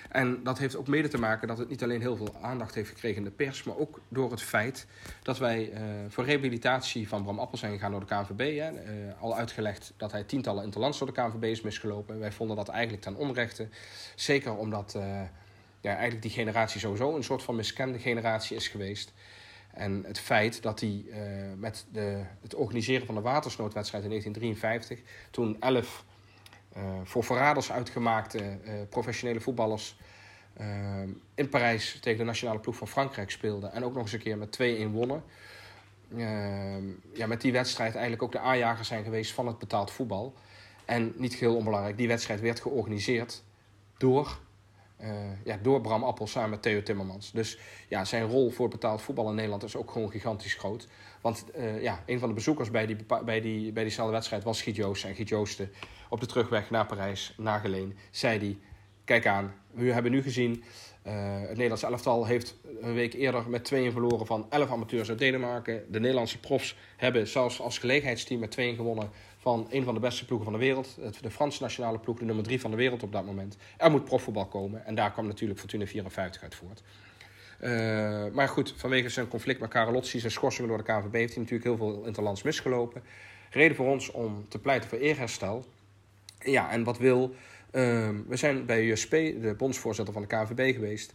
En 0.09 0.43
dat 0.43 0.59
heeft 0.59 0.77
ook 0.77 0.89
mede 0.89 1.09
te 1.09 1.19
maken 1.19 1.49
dat 1.49 1.59
het 1.59 1.69
niet 1.69 1.83
alleen 1.83 2.01
heel 2.01 2.17
veel 2.17 2.37
aandacht 2.41 2.75
heeft 2.75 2.89
gekregen 2.89 3.17
in 3.17 3.25
de 3.25 3.31
pers, 3.31 3.63
maar 3.63 3.77
ook 3.77 4.01
door 4.09 4.31
het 4.31 4.43
feit 4.43 4.87
dat 5.23 5.39
wij 5.39 5.73
uh, 5.73 5.81
voor 6.09 6.25
rehabilitatie 6.25 7.09
van 7.09 7.23
Bram 7.23 7.39
Appel 7.39 7.59
zijn 7.59 7.73
gegaan 7.73 7.91
door 7.91 8.01
de 8.01 8.07
KNVB. 8.07 8.59
Hè, 8.59 8.71
uh, 8.73 9.23
al 9.23 9.37
uitgelegd 9.37 9.93
dat 9.97 10.13
hij 10.13 10.25
tientallen 10.25 10.65
interlands 10.65 10.99
door 10.99 11.07
de 11.07 11.21
KNVB 11.23 11.45
is 11.45 11.61
misgelopen. 11.61 12.19
Wij 12.19 12.33
vonden 12.33 12.57
dat 12.57 12.69
eigenlijk 12.69 13.03
ten 13.03 13.17
onrechte. 13.17 13.69
Zeker 14.15 14.57
omdat 14.57 14.95
uh, 14.97 15.03
ja, 15.81 15.91
eigenlijk 15.91 16.23
die 16.23 16.31
generatie 16.31 16.81
sowieso 16.81 17.17
een 17.17 17.25
soort 17.25 17.43
van 17.43 17.57
miskende 17.57 17.99
generatie 17.99 18.57
is 18.57 18.69
geweest. 18.69 19.13
En 19.73 20.05
het 20.07 20.19
feit 20.19 20.63
dat 20.63 20.81
hij 20.81 21.05
met 21.57 21.87
de, 21.93 22.23
het 22.43 22.55
organiseren 22.55 23.07
van 23.07 23.15
de 23.15 23.21
watersnoodwedstrijd 23.21 24.05
in 24.05 24.11
1953, 24.11 25.29
toen 25.31 25.57
elf 25.61 26.05
voor 27.05 27.25
verraders 27.25 27.73
uitgemaakte 27.73 28.39
uh, 28.39 28.73
professionele 28.89 29.41
voetballers 29.41 29.97
in 31.35 31.49
Parijs 31.49 31.99
tegen 32.01 32.19
de 32.19 32.25
nationale 32.25 32.59
ploeg 32.59 32.77
van 32.77 32.89
Frankrijk 32.89 33.31
speelden 33.31 33.73
en 33.73 33.85
ook 33.85 33.95
nog 33.95 34.03
eens 34.03 34.13
een 34.13 34.19
keer 34.19 34.39
met 34.39 34.59
2-1 34.63 34.91
wonnen. 34.91 35.23
ja, 37.13 37.27
met 37.27 37.41
die 37.41 37.53
wedstrijd 37.53 37.93
eigenlijk 37.93 38.23
ook 38.23 38.33
de 38.33 38.39
aanjagers 38.39 38.89
zijn 38.89 39.05
geweest 39.05 39.33
van 39.33 39.47
het 39.47 39.59
betaald 39.59 39.91
voetbal. 39.91 40.35
En 40.85 41.13
niet 41.17 41.35
geheel 41.35 41.57
onbelangrijk, 41.57 41.97
die 41.97 42.09
wedstrijd 42.09 42.41
werd 42.41 42.61
georganiseerd 42.61 43.43
door 43.97 44.39
uh, 45.03 45.11
ja, 45.45 45.59
door 45.63 45.81
Bram 45.81 46.05
Appel 46.05 46.27
samen 46.27 46.51
met 46.51 46.63
Theo 46.63 46.83
Timmermans. 46.83 47.31
Dus 47.33 47.59
ja, 47.89 48.05
zijn 48.05 48.27
rol 48.27 48.51
voor 48.51 48.69
betaald 48.69 49.03
voetbal 49.03 49.29
in 49.29 49.35
Nederland 49.35 49.63
is 49.63 49.77
ook 49.77 49.91
gewoon 49.91 50.11
gigantisch 50.11 50.55
groot. 50.55 50.89
Want 51.21 51.45
uh, 51.57 51.83
ja, 51.83 52.03
een 52.07 52.19
van 52.19 52.29
de 52.29 52.35
bezoekers 52.35 52.71
bij, 52.71 52.87
die, 52.87 52.97
bij, 53.25 53.41
die, 53.41 53.73
bij 53.73 53.83
diezelfde 53.83 54.13
wedstrijd 54.13 54.45
was 54.45 54.63
Giet. 54.63 54.79
En 54.79 55.15
Giet 55.15 55.29
Joosten 55.29 55.71
op 56.09 56.21
de 56.21 56.27
terugweg 56.27 56.71
naar 56.71 56.87
Parijs, 56.87 57.35
naar 57.37 57.61
Geleen, 57.61 57.97
zei 58.11 58.39
hij... 58.39 58.59
Kijk 59.05 59.27
aan, 59.27 59.55
we 59.71 59.93
hebben 59.93 60.13
nu 60.13 60.23
gezien... 60.23 60.65
Het 61.03 61.49
Nederlandse 61.49 61.87
elftal 61.87 62.27
heeft 62.27 62.57
een 62.81 62.95
week 62.95 63.13
eerder 63.13 63.51
met 63.51 63.65
2 63.65 63.93
verloren 63.93 64.27
van 64.27 64.47
11 64.51 64.71
amateurs 64.71 65.09
uit 65.09 65.19
Denemarken. 65.19 65.85
De 65.89 66.01
Nederlandse 66.01 66.41
profs 66.41 66.77
hebben 66.97 67.29
zelfs 67.29 67.61
als 67.61 67.79
gelegenheidsteam 67.79 68.41
met 68.41 68.51
2 68.51 68.75
gewonnen 68.75 69.11
van 69.39 69.67
een 69.71 69.85
van 69.85 69.95
de 69.95 70.01
beste 70.01 70.25
ploegen 70.25 70.51
van 70.51 70.59
de 70.59 70.65
wereld. 70.65 70.99
De 71.21 71.31
Franse 71.31 71.63
nationale 71.63 71.99
ploeg, 71.99 72.19
de 72.19 72.25
nummer 72.25 72.45
3 72.45 72.61
van 72.61 72.71
de 72.71 72.77
wereld 72.77 73.03
op 73.03 73.13
dat 73.13 73.25
moment. 73.25 73.57
Er 73.77 73.91
moet 73.91 74.05
profvoetbal 74.05 74.47
komen 74.47 74.87
en 74.87 74.95
daar 74.95 75.13
kwam 75.13 75.27
natuurlijk 75.27 75.61
Fortuna 75.61 75.87
54 75.87 76.43
uit 76.43 76.55
voort. 76.55 76.83
Uh, 77.61 78.27
maar 78.33 78.49
goed, 78.49 78.75
vanwege 78.77 79.09
zijn 79.09 79.29
conflict 79.29 79.61
met 79.61 79.71
Karelotsi, 79.71 80.19
zijn 80.19 80.33
schorsingen 80.33 80.69
door 80.69 80.79
de 80.79 80.85
KVB, 80.85 81.13
heeft 81.13 81.35
hij 81.35 81.43
natuurlijk 81.43 81.65
heel 81.65 81.77
veel 81.77 82.05
interlands 82.05 82.43
misgelopen. 82.43 83.03
Reden 83.51 83.77
voor 83.77 83.87
ons 83.87 84.11
om 84.11 84.49
te 84.49 84.59
pleiten 84.59 84.89
voor 84.89 84.99
eerherstel. 84.99 85.65
Ja, 86.39 86.71
en 86.71 86.85
wat 86.85 86.99
wil. 86.99 87.35
Uh, 87.73 88.09
we 88.29 88.37
zijn 88.37 88.67
bij 88.67 88.91
USP, 88.91 89.11
de 89.11 89.55
bondsvoorzitter 89.57 90.15
van 90.15 90.23
de 90.23 90.29
KVB, 90.29 90.75
geweest. 90.75 91.15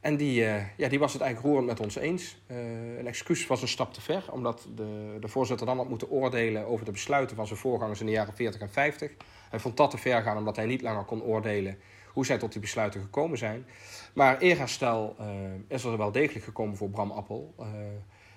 En 0.00 0.16
die, 0.16 0.40
uh, 0.40 0.76
ja, 0.76 0.88
die 0.88 0.98
was 0.98 1.12
het 1.12 1.22
eigenlijk 1.22 1.52
roerend 1.52 1.70
met 1.70 1.80
ons 1.80 1.96
eens. 1.96 2.36
Uh, 2.46 2.98
een 2.98 3.06
excuus 3.06 3.46
was 3.46 3.62
een 3.62 3.68
stap 3.68 3.92
te 3.92 4.00
ver, 4.00 4.24
omdat 4.30 4.68
de, 4.74 5.16
de 5.20 5.28
voorzitter 5.28 5.66
dan 5.66 5.76
had 5.76 5.88
moeten 5.88 6.10
oordelen 6.10 6.66
over 6.66 6.84
de 6.84 6.90
besluiten 6.90 7.36
van 7.36 7.46
zijn 7.46 7.58
voorgangers 7.58 8.00
in 8.00 8.06
de 8.06 8.12
jaren 8.12 8.34
40 8.34 8.60
en 8.60 8.70
50. 8.70 9.12
Hij 9.50 9.58
vond 9.58 9.76
dat 9.76 9.90
te 9.90 9.98
ver 9.98 10.22
gaan, 10.22 10.36
omdat 10.36 10.56
hij 10.56 10.66
niet 10.66 10.82
langer 10.82 11.04
kon 11.04 11.22
oordelen 11.22 11.78
hoe 12.12 12.26
zij 12.26 12.38
tot 12.38 12.52
die 12.52 12.60
besluiten 12.60 13.00
gekomen 13.00 13.38
zijn. 13.38 13.66
Maar 14.14 14.38
eerherstel 14.38 15.16
uh, 15.20 15.26
is 15.68 15.84
er 15.84 15.96
wel 15.96 16.12
degelijk 16.12 16.44
gekomen 16.44 16.76
voor 16.76 16.90
Bram 16.90 17.10
Appel. 17.10 17.54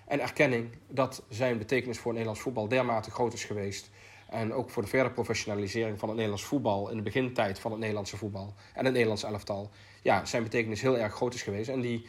en 0.08 0.20
erkenning 0.20 0.70
dat 0.88 1.24
zijn 1.30 1.58
betekenis 1.58 1.98
voor 1.98 2.06
het 2.06 2.13
Nederlands 2.13 2.42
voetbal 2.42 2.68
dermate 2.68 3.12
groot 3.12 3.34
is 3.34 3.44
geweest. 3.44 3.89
En 4.30 4.54
ook 4.54 4.70
voor 4.70 4.84
de 4.84 4.89
verdere 4.89 5.13
professionalisering 5.13 6.00
van 6.00 6.08
het 6.08 6.18
Nederlands 6.18 6.46
voetbal 6.46 6.89
in 6.89 6.98
de 6.98 7.04
begintijd 7.04 7.60
van 7.60 7.72
het 7.72 7.80
Nederlandse 7.80 8.18
voetbal 8.18 8.54
en 8.74 8.84
het 8.84 8.94
Nederlands 8.94 9.24
elftal 9.24 9.70
ja, 10.01 10.25
zijn 10.25 10.44
betekenis 10.44 10.82
heel 10.82 10.98
erg 10.98 11.13
groot 11.13 11.34
is 11.34 11.41
geweest. 11.41 11.70
En 11.70 11.82
die, 11.82 12.08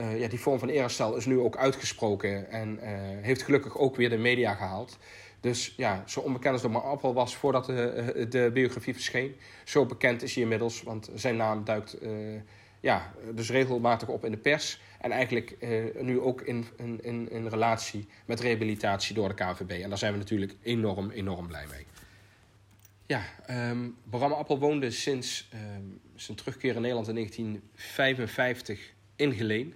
uh, 0.00 0.20
ja, 0.20 0.28
die 0.28 0.40
vorm 0.40 0.58
van 0.58 0.68
eerherstel 0.68 1.16
is 1.16 1.26
nu 1.26 1.38
ook 1.38 1.56
uitgesproken 1.56 2.50
en 2.50 2.78
uh, 2.82 2.88
heeft 3.24 3.42
gelukkig 3.42 3.78
ook 3.78 3.96
weer 3.96 4.10
de 4.10 4.16
media 4.16 4.54
gehaald. 4.54 4.98
Dus 5.40 5.74
ja, 5.76 6.02
zo 6.06 6.20
onbekend 6.20 6.52
als 6.52 6.62
de 6.62 6.68
Maar 6.68 6.82
Appel 6.82 7.14
was 7.14 7.36
voordat 7.36 7.66
de, 7.66 8.26
de 8.28 8.50
biografie 8.52 8.94
verscheen, 8.94 9.36
zo 9.64 9.86
bekend 9.86 10.22
is 10.22 10.34
hij 10.34 10.42
inmiddels, 10.42 10.82
want 10.82 11.10
zijn 11.14 11.36
naam 11.36 11.64
duikt 11.64 11.96
ja, 12.80 13.12
dus 13.34 13.50
regelmatig 13.50 14.08
op 14.08 14.24
in 14.24 14.30
de 14.30 14.36
pers. 14.36 14.80
En 15.00 15.10
eigenlijk 15.10 15.56
nu 16.00 16.20
ook 16.20 16.40
in, 16.40 16.66
in, 16.76 17.30
in 17.30 17.46
relatie 17.46 18.06
met 18.26 18.40
rehabilitatie 18.40 19.14
door 19.14 19.28
de 19.28 19.34
KVB. 19.34 19.70
En 19.70 19.88
daar 19.88 19.98
zijn 19.98 20.12
we 20.12 20.18
natuurlijk 20.18 20.54
enorm, 20.62 21.10
enorm 21.10 21.46
blij 21.46 21.66
mee. 21.70 21.86
Ja, 23.08 23.22
um, 23.70 23.96
Bram 24.10 24.32
Appel 24.32 24.58
woonde 24.58 24.90
sinds 24.90 25.48
um, 25.54 26.00
zijn 26.14 26.36
terugkeer 26.36 26.74
in 26.74 26.80
Nederland 26.80 27.08
in 27.08 27.14
1955 27.14 28.92
in 29.16 29.32
Geleen. 29.32 29.74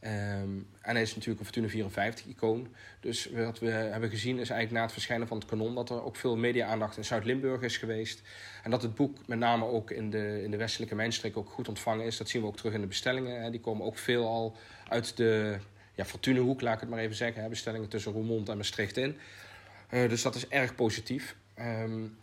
Um, 0.00 0.66
en 0.80 0.94
hij 0.94 1.02
is 1.02 1.14
natuurlijk 1.14 1.40
een 1.40 1.68
Fortuna 1.68 1.90
54-icoon. 1.90 2.74
Dus 3.00 3.30
wat 3.30 3.58
we 3.58 3.70
hebben 3.70 4.10
gezien 4.10 4.38
is 4.38 4.50
eigenlijk 4.50 4.72
na 4.72 4.82
het 4.82 4.92
verschijnen 4.92 5.28
van 5.28 5.36
het 5.36 5.46
kanon... 5.46 5.74
dat 5.74 5.90
er 5.90 6.04
ook 6.04 6.16
veel 6.16 6.36
media-aandacht 6.36 6.96
in 6.96 7.04
Zuid-Limburg 7.04 7.62
is 7.62 7.76
geweest. 7.76 8.22
En 8.62 8.70
dat 8.70 8.82
het 8.82 8.94
boek 8.94 9.26
met 9.26 9.38
name 9.38 9.64
ook 9.64 9.90
in 9.90 10.10
de, 10.10 10.42
in 10.42 10.50
de 10.50 10.56
westelijke 10.56 10.94
mijnstreek 10.94 11.36
ook 11.36 11.50
goed 11.50 11.68
ontvangen 11.68 12.06
is. 12.06 12.16
Dat 12.16 12.28
zien 12.28 12.42
we 12.42 12.48
ook 12.48 12.56
terug 12.56 12.72
in 12.72 12.80
de 12.80 12.86
bestellingen. 12.86 13.50
Die 13.50 13.60
komen 13.60 13.86
ook 13.86 13.98
veel 13.98 14.26
al 14.26 14.56
uit 14.88 15.16
de 15.16 15.58
ja, 15.94 16.04
Fortuna-hoek, 16.04 16.60
laat 16.60 16.74
ik 16.74 16.80
het 16.80 16.90
maar 16.90 16.98
even 16.98 17.16
zeggen. 17.16 17.48
Bestellingen 17.48 17.88
tussen 17.88 18.12
Roermond 18.12 18.48
en 18.48 18.56
Maastricht 18.56 18.96
in. 18.96 19.16
Uh, 19.90 20.08
dus 20.08 20.22
dat 20.22 20.34
is 20.34 20.48
erg 20.48 20.74
positief. 20.74 21.36
Um, 21.58 22.16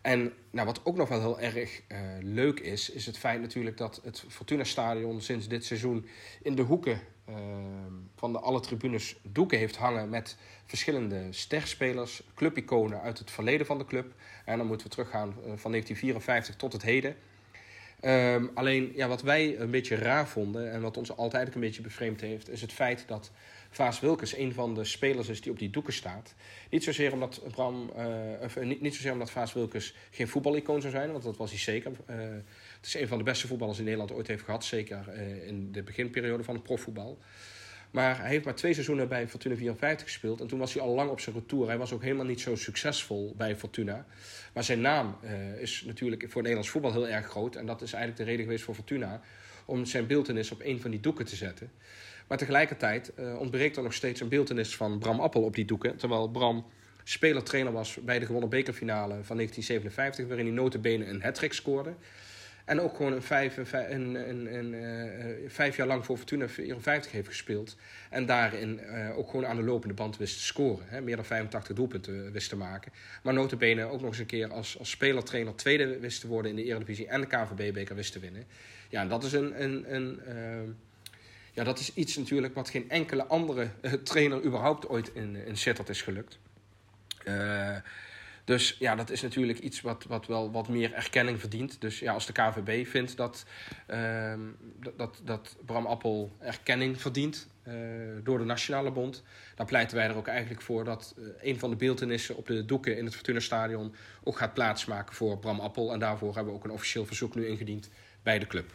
en 0.00 0.32
nou, 0.50 0.66
wat 0.66 0.80
ook 0.84 0.96
nog 0.96 1.08
wel 1.08 1.20
heel 1.20 1.40
erg 1.40 1.82
uh, 1.88 1.98
leuk 2.20 2.60
is, 2.60 2.90
is 2.90 3.06
het 3.06 3.18
feit 3.18 3.40
natuurlijk 3.40 3.76
dat 3.76 4.00
het 4.04 4.24
Fortuna 4.28 4.64
Stadion 4.64 5.20
sinds 5.20 5.48
dit 5.48 5.64
seizoen 5.64 6.06
in 6.42 6.54
de 6.54 6.62
hoeken 6.62 7.00
uh, 7.28 7.36
van 8.16 8.32
de 8.32 8.38
alle 8.38 8.60
tribunes 8.60 9.16
doeken 9.22 9.58
heeft 9.58 9.76
hangen 9.76 10.08
met 10.08 10.36
verschillende 10.64 11.26
sterspelers, 11.30 12.22
clubiconen 12.34 13.00
uit 13.00 13.18
het 13.18 13.30
verleden 13.30 13.66
van 13.66 13.78
de 13.78 13.84
club. 13.84 14.14
En 14.44 14.58
dan 14.58 14.66
moeten 14.66 14.86
we 14.86 14.92
teruggaan 14.92 15.28
uh, 15.28 15.34
van 15.34 15.70
1954 15.70 16.56
tot 16.56 16.72
het 16.72 16.82
heden. 16.82 17.16
Um, 18.04 18.50
alleen 18.54 18.92
ja, 18.94 19.08
wat 19.08 19.22
wij 19.22 19.58
een 19.58 19.70
beetje 19.70 19.96
raar 19.96 20.28
vonden 20.28 20.72
en 20.72 20.80
wat 20.80 20.96
ons 20.96 21.16
altijd 21.16 21.54
een 21.54 21.60
beetje 21.60 21.82
bevreemd 21.82 22.20
heeft, 22.20 22.48
is 22.48 22.60
het 22.60 22.72
feit 22.72 23.04
dat 23.06 23.30
Vaas 23.70 24.00
Wilkes 24.00 24.36
een 24.36 24.52
van 24.52 24.74
de 24.74 24.84
spelers 24.84 25.28
is 25.28 25.40
die 25.40 25.52
op 25.52 25.58
die 25.58 25.70
doeken 25.70 25.92
staat. 25.92 26.34
Niet 26.70 26.84
zozeer 26.84 27.12
omdat, 27.12 27.42
Bram, 27.50 27.90
of, 28.42 28.56
uh, 28.56 28.64
niet, 28.64 28.80
niet 28.80 28.94
zozeer 28.94 29.12
omdat 29.12 29.30
Vaas 29.30 29.52
Wilkes 29.52 29.94
geen 30.10 30.28
voetbalicoon 30.28 30.80
zou 30.80 30.92
zijn, 30.92 31.12
want 31.12 31.24
dat 31.24 31.36
was 31.36 31.50
hij 31.50 31.58
zeker. 31.58 31.90
Uh, 31.90 32.16
het 32.76 32.86
is 32.86 32.94
een 32.94 33.08
van 33.08 33.18
de 33.18 33.24
beste 33.24 33.46
voetballers 33.46 33.76
die 33.76 33.86
Nederland 33.86 34.12
ooit 34.12 34.26
heeft 34.26 34.44
gehad, 34.44 34.64
zeker 34.64 35.14
in 35.46 35.72
de 35.72 35.82
beginperiode 35.82 36.44
van 36.44 36.54
het 36.54 36.62
profvoetbal. 36.62 37.18
Maar 37.90 38.18
hij 38.18 38.28
heeft 38.28 38.44
maar 38.44 38.54
twee 38.54 38.72
seizoenen 38.72 39.08
bij 39.08 39.28
Fortuna 39.28 39.54
54 39.56 40.06
gespeeld. 40.06 40.40
En 40.40 40.46
toen 40.46 40.58
was 40.58 40.74
hij 40.74 40.82
al 40.82 40.94
lang 40.94 41.10
op 41.10 41.20
zijn 41.20 41.34
retour. 41.34 41.66
Hij 41.66 41.78
was 41.78 41.92
ook 41.92 42.02
helemaal 42.02 42.24
niet 42.24 42.40
zo 42.40 42.54
succesvol 42.56 43.34
bij 43.36 43.56
Fortuna. 43.56 44.06
Maar 44.52 44.64
zijn 44.64 44.80
naam 44.80 45.16
is 45.58 45.82
natuurlijk 45.86 46.24
voor 46.28 46.40
Nederlands 46.40 46.70
voetbal 46.70 46.92
heel 46.92 47.08
erg 47.08 47.26
groot. 47.26 47.56
En 47.56 47.66
dat 47.66 47.82
is 47.82 47.92
eigenlijk 47.92 48.22
de 48.22 48.30
reden 48.30 48.44
geweest 48.44 48.64
voor 48.64 48.74
Fortuna 48.74 49.20
om 49.70 49.84
zijn 49.84 50.06
beeldenis 50.06 50.50
op 50.50 50.60
een 50.62 50.80
van 50.80 50.90
die 50.90 51.00
doeken 51.00 51.24
te 51.24 51.36
zetten. 51.36 51.70
Maar 52.26 52.38
tegelijkertijd 52.38 53.12
uh, 53.18 53.38
ontbreekt 53.38 53.76
er 53.76 53.82
nog 53.82 53.92
steeds 53.92 54.20
een 54.20 54.28
beeldenis 54.28 54.76
van 54.76 54.98
Bram 54.98 55.20
Appel 55.20 55.42
op 55.42 55.54
die 55.54 55.64
doeken. 55.64 55.96
Terwijl 55.96 56.28
Bram 56.28 56.66
speler-trainer 57.04 57.72
was 57.72 57.98
bij 58.04 58.18
de 58.18 58.26
gewonnen 58.26 58.50
bekerfinale 58.50 59.14
van 59.22 59.36
1957, 59.36 60.26
waarin 60.26 60.46
hij 60.46 60.54
notabene 60.54 61.06
een 61.06 61.22
hat 61.22 61.46
scoorde. 61.48 61.94
En 62.70 62.80
ook 62.80 62.96
gewoon 62.96 63.12
een 63.12 63.22
vijf, 63.22 63.56
een, 63.72 64.74
uh, 64.74 65.48
vijf 65.48 65.76
jaar 65.76 65.86
lang 65.86 66.04
voor 66.04 66.16
Fortuna 66.16 66.48
54 66.48 67.12
heeft 67.12 67.28
gespeeld. 67.28 67.76
En 68.10 68.26
daarin 68.26 68.80
uh, 68.82 69.18
ook 69.18 69.30
gewoon 69.30 69.46
aan 69.46 69.56
de 69.56 69.62
lopende 69.62 69.94
band 69.94 70.16
wist 70.16 70.36
te 70.36 70.42
scoren. 70.42 70.86
Hè? 70.88 71.00
Meer 71.00 71.16
dan 71.16 71.24
85 71.24 71.76
doelpunten 71.76 72.32
wist 72.32 72.48
te 72.48 72.56
maken. 72.56 72.92
Maar 73.22 73.34
notabene 73.34 73.84
ook 73.84 74.00
nog 74.00 74.08
eens 74.08 74.18
een 74.18 74.26
keer 74.26 74.52
als, 74.52 74.78
als 74.78 74.90
speler-trainer 74.90 75.54
tweede 75.54 75.98
wist 75.98 76.20
te 76.20 76.26
worden 76.26 76.50
in 76.50 76.56
de 76.56 76.64
Eredivisie. 76.64 77.06
En 77.06 77.20
de 77.20 77.26
KVB-beker 77.26 77.94
wist 77.94 78.12
te 78.12 78.18
winnen. 78.18 78.44
Ja, 78.88 79.00
en 79.00 79.08
dat 79.08 79.24
is 79.24 79.32
een... 79.32 79.62
een, 79.62 79.94
een 79.94 80.20
ja, 81.52 81.64
dat 81.64 81.78
is 81.78 81.94
iets 81.94 82.16
natuurlijk 82.16 82.54
wat 82.54 82.70
geen 82.70 82.90
enkele 82.90 83.26
andere 83.26 83.68
trainer 84.02 84.44
überhaupt 84.44 84.88
ooit 84.88 85.10
in, 85.14 85.36
in 85.46 85.56
Sittard 85.56 85.88
is 85.88 86.02
gelukt. 86.02 86.38
Dus 88.44 88.76
ja, 88.78 88.94
dat 88.94 89.10
is 89.10 89.22
natuurlijk 89.22 89.58
iets 89.58 89.80
wat, 89.80 90.04
wat 90.04 90.26
wel 90.26 90.50
wat 90.50 90.68
meer 90.68 90.92
erkenning 90.92 91.40
verdient. 91.40 91.80
Dus 91.80 91.98
ja, 91.98 92.12
als 92.12 92.26
de 92.26 92.32
KVB 92.32 92.86
vindt 92.86 93.16
dat, 93.16 93.44
uh, 93.90 94.34
dat, 94.96 95.20
dat 95.24 95.56
Bram 95.66 95.86
Appel 95.86 96.36
erkenning 96.38 97.00
verdient 97.00 97.48
uh, 97.68 97.74
door 98.22 98.38
de 98.38 98.44
Nationale 98.44 98.90
Bond, 98.90 99.22
dan 99.54 99.66
pleiten 99.66 99.96
wij 99.96 100.08
er 100.08 100.16
ook 100.16 100.28
eigenlijk 100.28 100.62
voor 100.62 100.84
dat 100.84 101.14
een 101.40 101.58
van 101.58 101.70
de 101.70 101.76
beeldenissen 101.76 102.36
op 102.36 102.46
de 102.46 102.64
doeken 102.64 102.96
in 102.96 103.04
het 103.04 103.14
Fortuna 103.14 103.40
Stadion 103.40 103.94
ook 104.24 104.38
gaat 104.38 104.54
plaatsmaken 104.54 105.14
voor 105.14 105.38
Bram 105.38 105.60
Appel. 105.60 105.92
En 105.92 105.98
daarvoor 105.98 106.34
hebben 106.34 106.52
we 106.52 106.58
ook 106.58 106.64
een 106.64 106.70
officieel 106.70 107.06
verzoek 107.06 107.34
nu 107.34 107.46
ingediend 107.46 107.90
bij 108.22 108.38
de 108.38 108.46
club. 108.46 108.70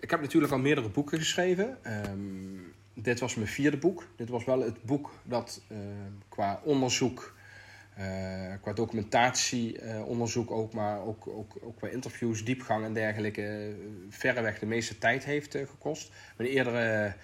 Ik 0.00 0.10
heb 0.10 0.20
natuurlijk 0.20 0.52
al 0.52 0.58
meerdere 0.58 0.88
boeken 0.88 1.18
geschreven. 1.18 1.78
Um, 2.10 2.74
dit 2.94 3.20
was 3.20 3.34
mijn 3.34 3.48
vierde 3.48 3.76
boek. 3.76 4.06
Dit 4.16 4.28
was 4.28 4.44
wel 4.44 4.60
het 4.60 4.82
boek 4.82 5.10
dat 5.22 5.62
uh, 5.72 5.78
qua 6.28 6.60
onderzoek, 6.64 7.34
qua 8.60 8.72
documentatieonderzoek 8.72 10.50
ook, 10.50 10.72
maar 10.72 11.00
ook, 11.00 11.26
ook, 11.26 11.52
ook 11.60 11.76
qua 11.76 11.88
interviews, 11.88 12.44
diepgang 12.44 12.84
en 12.84 12.92
dergelijke, 12.92 13.74
verreweg 14.08 14.58
de 14.58 14.66
meeste 14.66 14.98
tijd 14.98 15.24
heeft 15.24 15.54
gekost. 15.54 16.12
Mijn 16.36 16.50
eerdere 16.50 17.14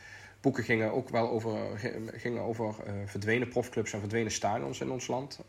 boeken 0.41 0.65
gingen 0.65 0.93
ook 0.93 1.09
wel 1.09 1.31
over, 1.31 1.79
gingen 2.13 2.43
over 2.43 2.75
verdwenen 3.05 3.49
profclubs 3.49 3.93
en 3.93 4.01
verdwenen 4.01 4.33
stadions 4.33 4.81
in 4.81 4.91
ons 4.91 5.07
land. 5.07 5.41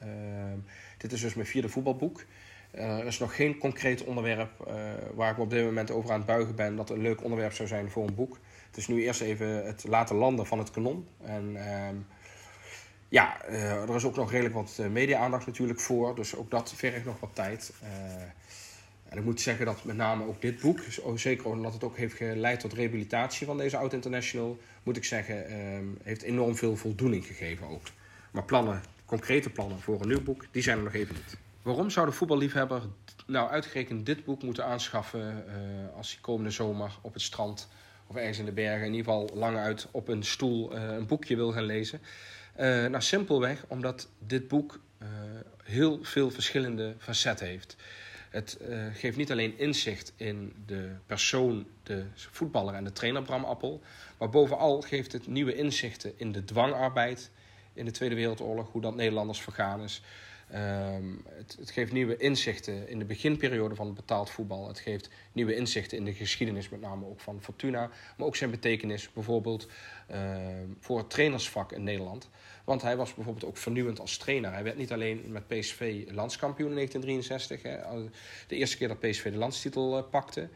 Dit 0.97 1.11
is 1.11 1.21
dus 1.21 1.33
mijn 1.33 1.47
vierde 1.47 1.69
voetbalboek. 1.69 2.25
er 2.71 3.05
is 3.05 3.19
nog 3.19 3.35
geen 3.35 3.57
concreet 3.57 4.03
onderwerp 4.03 4.71
waar 5.13 5.31
ik 5.31 5.39
op 5.39 5.49
dit 5.49 5.65
moment 5.65 5.91
over 5.91 6.11
aan 6.11 6.17
het 6.17 6.27
buigen 6.27 6.55
ben 6.55 6.75
dat 6.75 6.89
een 6.89 7.01
leuk 7.01 7.23
onderwerp 7.23 7.53
zou 7.53 7.67
zijn 7.67 7.89
voor 7.89 8.07
een 8.07 8.15
boek. 8.15 8.39
Het 8.67 8.77
is 8.77 8.87
nu 8.87 9.03
eerst 9.03 9.21
even 9.21 9.65
het 9.65 9.83
laten 9.87 10.15
landen 10.15 10.45
van 10.45 10.59
het 10.59 10.71
kanon. 10.71 11.07
En 11.23 11.55
ehm, 11.55 11.95
ja, 13.09 13.45
er 13.45 13.95
is 13.95 14.05
ook 14.05 14.15
nog 14.15 14.31
redelijk 14.31 14.55
wat 14.55 14.79
media-aandacht 14.91 15.45
natuurlijk 15.45 15.79
voor, 15.79 16.15
dus 16.15 16.35
ook 16.35 16.51
dat 16.51 16.73
vergt 16.75 17.05
nog 17.05 17.19
wat 17.19 17.29
tijd. 17.33 17.73
En 19.09 19.17
ik 19.17 19.23
moet 19.23 19.41
zeggen 19.41 19.65
dat 19.65 19.83
met 19.83 19.95
name 19.95 20.27
ook 20.27 20.41
dit 20.41 20.61
boek, 20.61 20.79
zeker 21.15 21.45
omdat 21.45 21.73
het 21.73 21.83
ook 21.83 21.97
heeft 21.97 22.15
geleid 22.15 22.59
tot 22.59 22.73
rehabilitatie 22.73 23.45
van 23.45 23.57
deze 23.57 23.77
Oud 23.77 23.93
International, 23.93 24.59
moet 24.83 24.97
ik 24.97 25.03
zeggen, 25.03 25.47
ehm, 25.47 25.85
heeft 26.03 26.21
enorm 26.21 26.55
veel 26.55 26.75
voldoening 26.75 27.25
gegeven 27.25 27.67
ook. 27.67 27.87
Maar 28.31 28.43
plannen, 28.43 28.81
concrete 29.05 29.49
plannen 29.49 29.79
voor 29.79 30.01
een 30.01 30.07
nieuw 30.07 30.23
boek, 30.23 30.45
die 30.51 30.61
zijn 30.61 30.77
er 30.77 30.83
nog 30.83 30.93
even 30.93 31.15
niet. 31.15 31.37
Waarom 31.61 31.89
zou 31.89 32.05
de 32.05 32.11
voetballiefhebber 32.11 32.81
nou 33.25 33.49
uitgerekend 33.49 34.05
dit 34.05 34.23
boek 34.23 34.43
moeten 34.43 34.65
aanschaffen 34.65 35.43
als 35.95 36.11
hij 36.11 36.21
komende 36.21 36.51
zomer 36.51 36.97
op 37.01 37.13
het 37.13 37.21
strand 37.21 37.67
of 38.07 38.15
ergens 38.15 38.39
in 38.39 38.45
de 38.45 38.51
bergen, 38.51 38.85
in 38.85 38.93
ieder 38.93 39.13
geval 39.13 39.29
lang 39.33 39.57
uit 39.57 39.87
op 39.91 40.07
een 40.07 40.23
stoel 40.23 40.75
een 40.75 41.07
boekje 41.07 41.35
wil 41.35 41.51
gaan 41.51 41.63
lezen? 41.63 42.01
Nou, 42.59 43.01
simpelweg 43.01 43.65
omdat 43.67 44.09
dit 44.19 44.47
boek 44.47 44.79
heel 45.63 45.99
veel 46.01 46.31
verschillende 46.31 46.95
facetten 46.97 47.47
heeft. 47.47 47.75
Het 48.29 48.57
uh, 48.69 48.85
geeft 48.93 49.17
niet 49.17 49.31
alleen 49.31 49.57
inzicht 49.57 50.13
in 50.15 50.53
de 50.65 50.89
persoon, 51.05 51.67
de 51.83 52.05
voetballer 52.15 52.73
en 52.73 52.83
de 52.83 52.91
trainer 52.91 53.21
Bram 53.21 53.43
Appel, 53.43 53.81
maar 54.17 54.29
bovenal 54.29 54.81
geeft 54.81 55.11
het 55.11 55.27
nieuwe 55.27 55.55
inzichten 55.55 56.13
in 56.17 56.31
de 56.31 56.45
dwangarbeid 56.45 57.31
in 57.73 57.85
de 57.85 57.91
Tweede 57.91 58.15
Wereldoorlog, 58.15 58.71
hoe 58.71 58.81
dat 58.81 58.95
Nederlanders 58.95 59.41
vergaan 59.41 59.81
is. 59.81 60.01
Um, 60.55 61.21
het, 61.25 61.55
het, 61.59 61.71
geeft 61.71 61.91
nieuwe 61.91 62.17
inzichten 62.17 62.87
in 62.87 62.99
de 62.99 63.05
beginperiode 63.05 63.75
van 63.75 63.93
betaald 63.93 64.29
voetbal. 64.29 64.67
Het 64.67 64.79
geeft 64.79 65.09
nieuwe 65.31 65.55
inzichten 65.55 65.97
in 65.97 66.05
de 66.05 66.13
geschiedenis, 66.13 66.69
met 66.69 66.81
name 66.81 67.05
ook 67.05 67.19
van 67.19 67.41
Fortuna. 67.41 67.89
Maar 68.17 68.27
ook 68.27 68.35
zijn 68.35 68.51
betekenis 68.51 69.11
bijvoorbeeld 69.13 69.67
uh, 70.11 70.37
voor 70.79 70.97
het 70.97 71.09
trainersvak 71.09 71.71
in 71.71 71.83
Nederland. 71.83 72.29
Want 72.63 72.81
hij 72.81 72.97
was 72.97 73.13
bijvoorbeeld 73.13 73.45
ook 73.45 73.57
vernieuwend 73.57 73.99
als 73.99 74.17
trainer. 74.17 74.51
Hij 74.51 74.63
werd 74.63 74.77
niet 74.77 74.91
alleen 74.91 75.23
met 75.27 75.47
PSV 75.47 76.03
landskampioen 76.07 76.69
in 76.69 76.75
1963. 76.75 77.61
Hè, 77.61 78.09
de 78.47 78.55
eerste 78.55 78.77
keer 78.77 78.87
dat 78.87 78.99
PSV 78.99 79.31
de 79.31 79.37
landstitel 79.37 79.97
uh, 79.97 80.03
pakte 80.09 80.49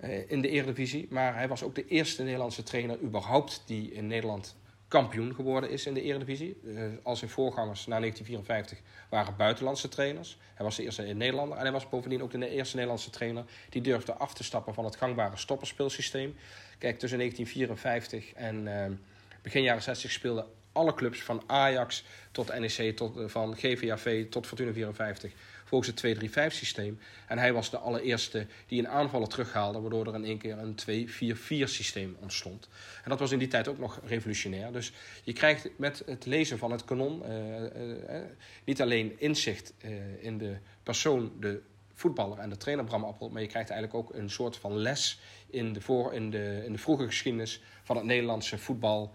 uh, 0.00 0.30
in 0.30 0.40
de 0.40 0.48
Eredivisie. 0.48 1.06
Maar 1.10 1.34
hij 1.34 1.48
was 1.48 1.62
ook 1.62 1.74
de 1.74 1.86
eerste 1.86 2.22
Nederlandse 2.22 2.62
trainer 2.62 3.00
überhaupt 3.02 3.62
die 3.66 3.92
in 3.92 4.06
Nederland 4.06 4.56
kampioen 4.94 5.34
geworden 5.34 5.70
is 5.70 5.86
in 5.86 5.94
de 5.94 6.02
Eredivisie. 6.02 6.56
Uh, 6.64 6.82
al 7.02 7.16
zijn 7.16 7.30
voorgangers 7.30 7.86
na 7.86 7.98
1954 7.98 8.78
waren 9.08 9.36
buitenlandse 9.36 9.88
trainers. 9.88 10.38
Hij 10.54 10.64
was 10.64 10.76
de 10.76 10.82
eerste 10.82 11.06
in 11.06 11.16
Nederlander 11.16 11.56
en 11.56 11.62
hij 11.62 11.72
was 11.72 11.88
bovendien 11.88 12.22
ook 12.22 12.30
de 12.30 12.48
eerste 12.48 12.74
Nederlandse 12.74 13.10
trainer 13.10 13.44
die 13.68 13.82
durfde 13.82 14.14
af 14.14 14.34
te 14.34 14.44
stappen 14.44 14.74
van 14.74 14.84
het 14.84 14.96
gangbare 14.96 15.36
stopperspeelsysteem. 15.36 16.36
Kijk, 16.78 16.98
tussen 16.98 17.18
1954 17.18 18.32
en 18.32 18.66
uh, 18.66 18.96
begin 19.42 19.62
jaren 19.62 19.82
60 19.82 20.10
speelden 20.10 20.46
alle 20.72 20.94
clubs 20.94 21.22
van 21.22 21.42
Ajax 21.46 22.04
tot 22.30 22.58
NEC, 22.58 22.96
tot, 22.96 23.16
uh, 23.16 23.28
van 23.28 23.56
GVAV 23.56 24.28
tot 24.28 24.46
Fortuna 24.46 24.72
54 24.72 25.32
volgens 25.64 26.02
het 26.02 26.50
2-3-5 26.50 26.54
systeem. 26.54 26.98
En 27.28 27.38
hij 27.38 27.52
was 27.52 27.70
de 27.70 27.78
allereerste 27.78 28.46
die 28.66 28.78
een 28.78 28.88
aanvaller 28.88 29.28
terughaalde, 29.28 29.80
waardoor 29.80 30.06
er 30.06 30.14
in 30.14 30.24
één 30.24 30.38
keer 30.38 30.58
een 30.58 31.08
2-4-4 31.08 31.38
systeem 31.64 32.16
ontstond. 32.20 32.68
En 33.04 33.10
dat 33.10 33.18
was 33.18 33.32
in 33.32 33.38
die 33.38 33.48
tijd 33.48 33.68
ook 33.68 33.78
nog 33.78 34.00
revolutionair. 34.06 34.72
Dus 34.72 34.92
je 35.24 35.32
krijgt 35.32 35.68
met 35.76 36.02
het 36.06 36.26
lezen 36.26 36.58
van 36.58 36.70
het 36.70 36.84
kanon 36.84 37.22
uh, 37.22 37.60
uh, 37.60 38.20
niet 38.64 38.82
alleen 38.82 39.20
inzicht 39.20 39.74
in 40.20 40.38
de 40.38 40.56
persoon, 40.82 41.32
de 41.40 41.60
voetballer 41.94 42.38
en 42.38 42.50
de 42.50 42.56
trainer 42.56 42.84
Bram 42.84 43.04
Appel, 43.04 43.28
maar 43.28 43.42
je 43.42 43.48
krijgt 43.48 43.70
eigenlijk 43.70 44.00
ook 44.00 44.14
een 44.14 44.30
soort 44.30 44.56
van 44.56 44.76
les 44.76 45.20
in 45.50 45.72
de, 45.72 45.80
voor, 45.80 46.14
in 46.14 46.30
de, 46.30 46.62
in 46.66 46.72
de 46.72 46.78
vroege 46.78 47.06
geschiedenis 47.06 47.62
van 47.82 47.96
het 47.96 48.04
Nederlandse 48.04 48.58
voetbal. 48.58 49.14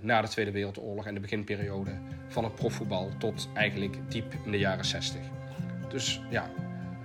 Na 0.00 0.20
de 0.20 0.28
Tweede 0.28 0.50
Wereldoorlog 0.50 1.06
en 1.06 1.14
de 1.14 1.20
beginperiode 1.20 1.98
van 2.28 2.44
het 2.44 2.54
profvoetbal 2.54 3.10
tot 3.18 3.48
eigenlijk 3.54 4.10
diep 4.10 4.34
in 4.44 4.50
de 4.50 4.58
jaren 4.58 4.84
60. 4.84 5.41
Dus 5.92 6.20
ja, 6.28 6.50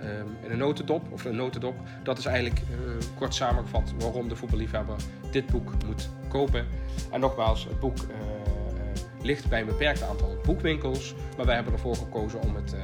um, 0.02 0.36
in 0.42 0.50
een 0.50 0.58
notendop, 0.58 1.12
of 1.12 1.24
een 1.24 1.36
notendop, 1.36 1.74
dat 2.02 2.18
is 2.18 2.24
eigenlijk 2.24 2.60
uh, 2.60 2.66
kort 3.18 3.34
samengevat 3.34 3.92
waarom 3.98 4.28
de 4.28 4.36
voetballiefhebber 4.36 4.96
dit 5.30 5.46
boek 5.46 5.72
moet 5.86 6.08
kopen. 6.28 6.66
En 7.10 7.20
nogmaals, 7.20 7.64
het 7.64 7.80
boek 7.80 7.96
uh, 7.96 8.02
ligt 9.22 9.48
bij 9.48 9.60
een 9.60 9.66
beperkt 9.66 10.02
aantal 10.02 10.36
boekwinkels, 10.44 11.14
maar 11.36 11.46
wij 11.46 11.54
hebben 11.54 11.72
ervoor 11.72 11.96
gekozen 11.96 12.42
om 12.42 12.54
het 12.54 12.74